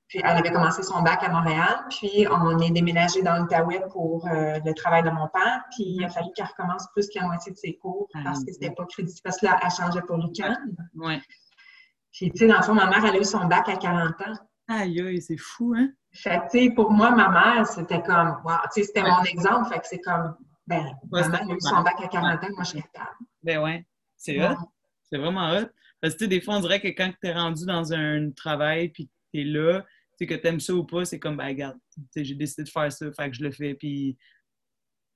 Puis 0.10 0.20
elle 0.24 0.38
avait 0.38 0.52
commencé 0.52 0.82
son 0.84 1.02
bac 1.02 1.24
à 1.24 1.30
Montréal. 1.30 1.86
Puis 1.90 2.28
on 2.30 2.60
est 2.60 2.72
déménagé 2.72 3.22
dans 3.22 3.38
l'Outaouais 3.38 3.84
pour 3.92 4.28
euh, 4.28 4.60
le 4.66 4.74
travail 4.74 5.04
de 5.04 5.12
mon 5.12 5.28
père. 5.28 5.64
Puis 5.72 5.86
il 5.86 6.04
a 6.04 6.10
fallu 6.10 6.30
qu'elle 6.36 6.48
recommence 6.48 6.88
plus 6.94 7.08
qu'à 7.08 7.24
moitié 7.24 7.52
de 7.52 7.58
ses 7.58 7.78
cours 7.78 8.10
parce 8.24 8.44
que 8.44 8.52
c'était 8.52 8.72
pas 8.72 8.86
crédible. 8.86 9.20
Parce 9.24 9.38
que 9.38 9.46
là, 9.46 9.60
elle 9.64 9.70
changeait 9.70 10.02
pour 10.02 10.18
l'UQAM. 10.18 10.58
Ouais. 10.96 11.22
Puis, 12.12 12.32
tu 12.32 12.40
sais, 12.40 12.48
dans 12.48 12.58
le 12.58 12.64
fond, 12.64 12.74
ma 12.74 12.88
mère, 12.88 13.06
elle 13.06 13.16
a 13.16 13.20
eu 13.20 13.24
son 13.24 13.46
bac 13.46 13.70
à 13.70 13.78
40 13.78 14.20
ans. 14.22 14.34
Aïe, 14.68 15.00
aïe, 15.02 15.22
c'est 15.22 15.38
fou, 15.38 15.74
hein? 15.78 15.90
Fait 16.12 16.40
que, 16.40 16.52
tu 16.52 16.60
sais, 16.60 16.70
pour 16.72 16.92
moi, 16.92 17.12
ma 17.12 17.30
mère, 17.30 17.68
c'était 17.68 18.02
comme, 18.02 18.42
wow, 18.44 18.56
tu 18.74 18.82
sais, 18.82 18.84
c'était 18.84 19.04
mon 19.04 19.24
exemple. 19.24 19.70
Fait 19.70 19.80
que 19.80 19.88
c'est 19.88 20.00
comme, 20.00 20.36
ben, 20.66 20.86
Ouais, 21.12 21.24
c'est 21.24 21.30
elle 21.30 21.52
a 21.52 21.54
eu 21.54 21.60
son 21.60 21.82
bac 21.82 21.96
à 22.04 22.08
40 22.08 22.44
ans, 22.44 22.48
moi, 22.56 22.64
je 22.64 22.70
suis 22.70 22.82
capable. 22.82 23.16
Ben 23.44 23.60
ouais, 23.60 23.86
c'est 24.18 24.44
hot. 24.44 24.56
C'est 25.04 25.18
vraiment 25.18 25.52
hot. 25.52 25.68
Parce 26.02 26.14
que 26.14 26.20
tu 26.20 26.26
sais, 26.26 26.28
des 26.28 26.42
fois, 26.42 26.56
on 26.56 26.60
dirait 26.62 26.82
que 26.82 26.88
quand 26.88 27.12
tu 27.22 27.28
es 27.28 27.34
rendu 27.34 27.66
dans 27.66 27.94
un 27.94 28.32
travail 28.32 28.90
puis 28.90 29.08
que 29.08 29.12
tu 29.34 29.42
es 29.42 29.44
là, 29.44 29.84
sais, 30.20 30.28
que 30.28 30.36
tu 30.36 30.48
aimes 30.48 30.60
ça 30.60 30.74
ou 30.74 30.84
pas, 30.86 31.06
c'est 31.06 31.20
comme, 31.20 31.38
ben, 31.38 31.48
regarde, 31.48 31.78
j'ai 32.16 32.36
décidé 32.36 32.64
de 32.64 32.70
faire 32.70 32.92
ça, 32.92 33.12
fait 33.12 33.30
que 33.30 33.36
je 33.36 33.44
le 33.44 33.52
fais, 33.52 33.74
puis, 33.74 34.18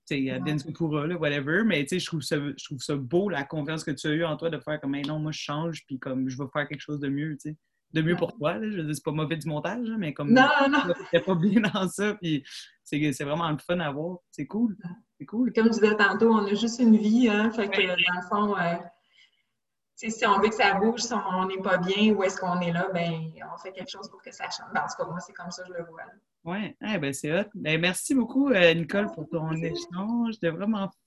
tu 0.07 0.27
sais, 0.27 0.39
bien 0.41 0.57
ce 0.57 0.69
pourra, 0.71 1.07
là, 1.07 1.15
whatever. 1.17 1.63
Mais, 1.65 1.81
tu 1.83 1.89
sais, 1.89 1.99
je 1.99 2.05
trouve 2.05 2.21
ça, 2.21 2.37
je 2.37 2.63
trouve 2.65 2.79
ça 2.79 2.95
beau, 2.95 3.29
la 3.29 3.43
confiance 3.43 3.83
que 3.83 3.91
tu 3.91 4.07
as 4.07 4.11
eue 4.11 4.25
en 4.25 4.35
toi 4.37 4.49
de 4.49 4.59
faire 4.59 4.79
comme, 4.81 4.95
hey, 4.95 5.03
non, 5.03 5.19
moi, 5.19 5.31
je 5.31 5.39
change, 5.39 5.85
puis 5.85 5.99
comme, 5.99 6.29
je 6.29 6.37
vais 6.37 6.47
faire 6.51 6.67
quelque 6.67 6.81
chose 6.81 6.99
de 6.99 7.09
mieux, 7.09 7.33
tu 7.41 7.51
sais. 7.51 7.57
De 7.93 8.01
mieux 8.01 8.15
pour 8.15 8.33
toi, 8.35 8.57
là. 8.57 8.69
Je 8.71 8.77
veux 8.77 8.83
dire, 8.85 8.95
c'est 8.95 9.03
pas 9.05 9.11
mauvais 9.11 9.37
du 9.37 9.47
montage, 9.47 9.87
là, 9.87 9.95
mais 9.97 10.13
comme, 10.13 10.33
Non, 10.33 10.47
non. 10.71 10.93
t'es 11.11 11.19
pas 11.19 11.35
bien 11.35 11.61
dans 11.61 11.87
ça, 11.87 12.15
puis 12.15 12.43
c'est 12.83 13.11
c'est 13.13 13.23
vraiment 13.23 13.49
le 13.51 13.59
fun 13.59 13.79
à 13.79 13.91
voir. 13.91 14.17
C'est 14.31 14.47
cool. 14.47 14.75
C'est 15.19 15.25
cool. 15.25 15.53
Comme 15.53 15.67
je 15.67 15.79
disais 15.79 15.95
tantôt, 15.95 16.31
on 16.33 16.45
a 16.45 16.53
juste 16.55 16.79
une 16.79 16.97
vie, 16.97 17.29
hein. 17.29 17.51
Fait 17.51 17.69
que, 17.69 17.77
Ouais. 17.77 17.87
dans 17.87 17.93
le 17.95 18.27
fond, 18.29 18.55
si 19.95 20.25
on 20.25 20.39
veut 20.39 20.49
que 20.49 20.55
ça 20.55 20.73
bouge, 20.75 21.01
si 21.01 21.13
on 21.13 21.45
n'est 21.45 21.61
pas 21.61 21.77
bien, 21.77 22.13
où 22.13 22.23
est-ce 22.23 22.39
qu'on 22.39 22.59
est 22.61 22.71
là, 22.71 22.89
ben, 22.93 23.31
on 23.53 23.57
fait 23.57 23.71
quelque 23.71 23.89
chose 23.89 24.09
pour 24.09 24.21
que 24.21 24.31
ça 24.31 24.45
change. 24.45 24.71
Ben, 24.73 24.81
en 24.81 24.87
tout 24.87 25.03
cas, 25.03 25.09
moi, 25.09 25.19
c'est 25.19 25.33
comme 25.33 25.51
ça 25.51 25.63
que 25.63 25.69
je 25.69 25.73
le 25.73 25.85
vois. 25.85 26.03
Ouais, 26.43 26.75
eh 26.81 26.97
ben 26.97 27.13
c'est 27.13 27.31
hot. 27.31 27.49
Ben, 27.55 27.79
merci 27.79 28.13
beaucoup, 28.13 28.49
euh, 28.49 28.73
Nicole, 28.73 29.09
pour 29.11 29.29
ton 29.29 29.51
échange. 29.51 30.33
C'était 30.33 30.49
vraiment 30.49 30.89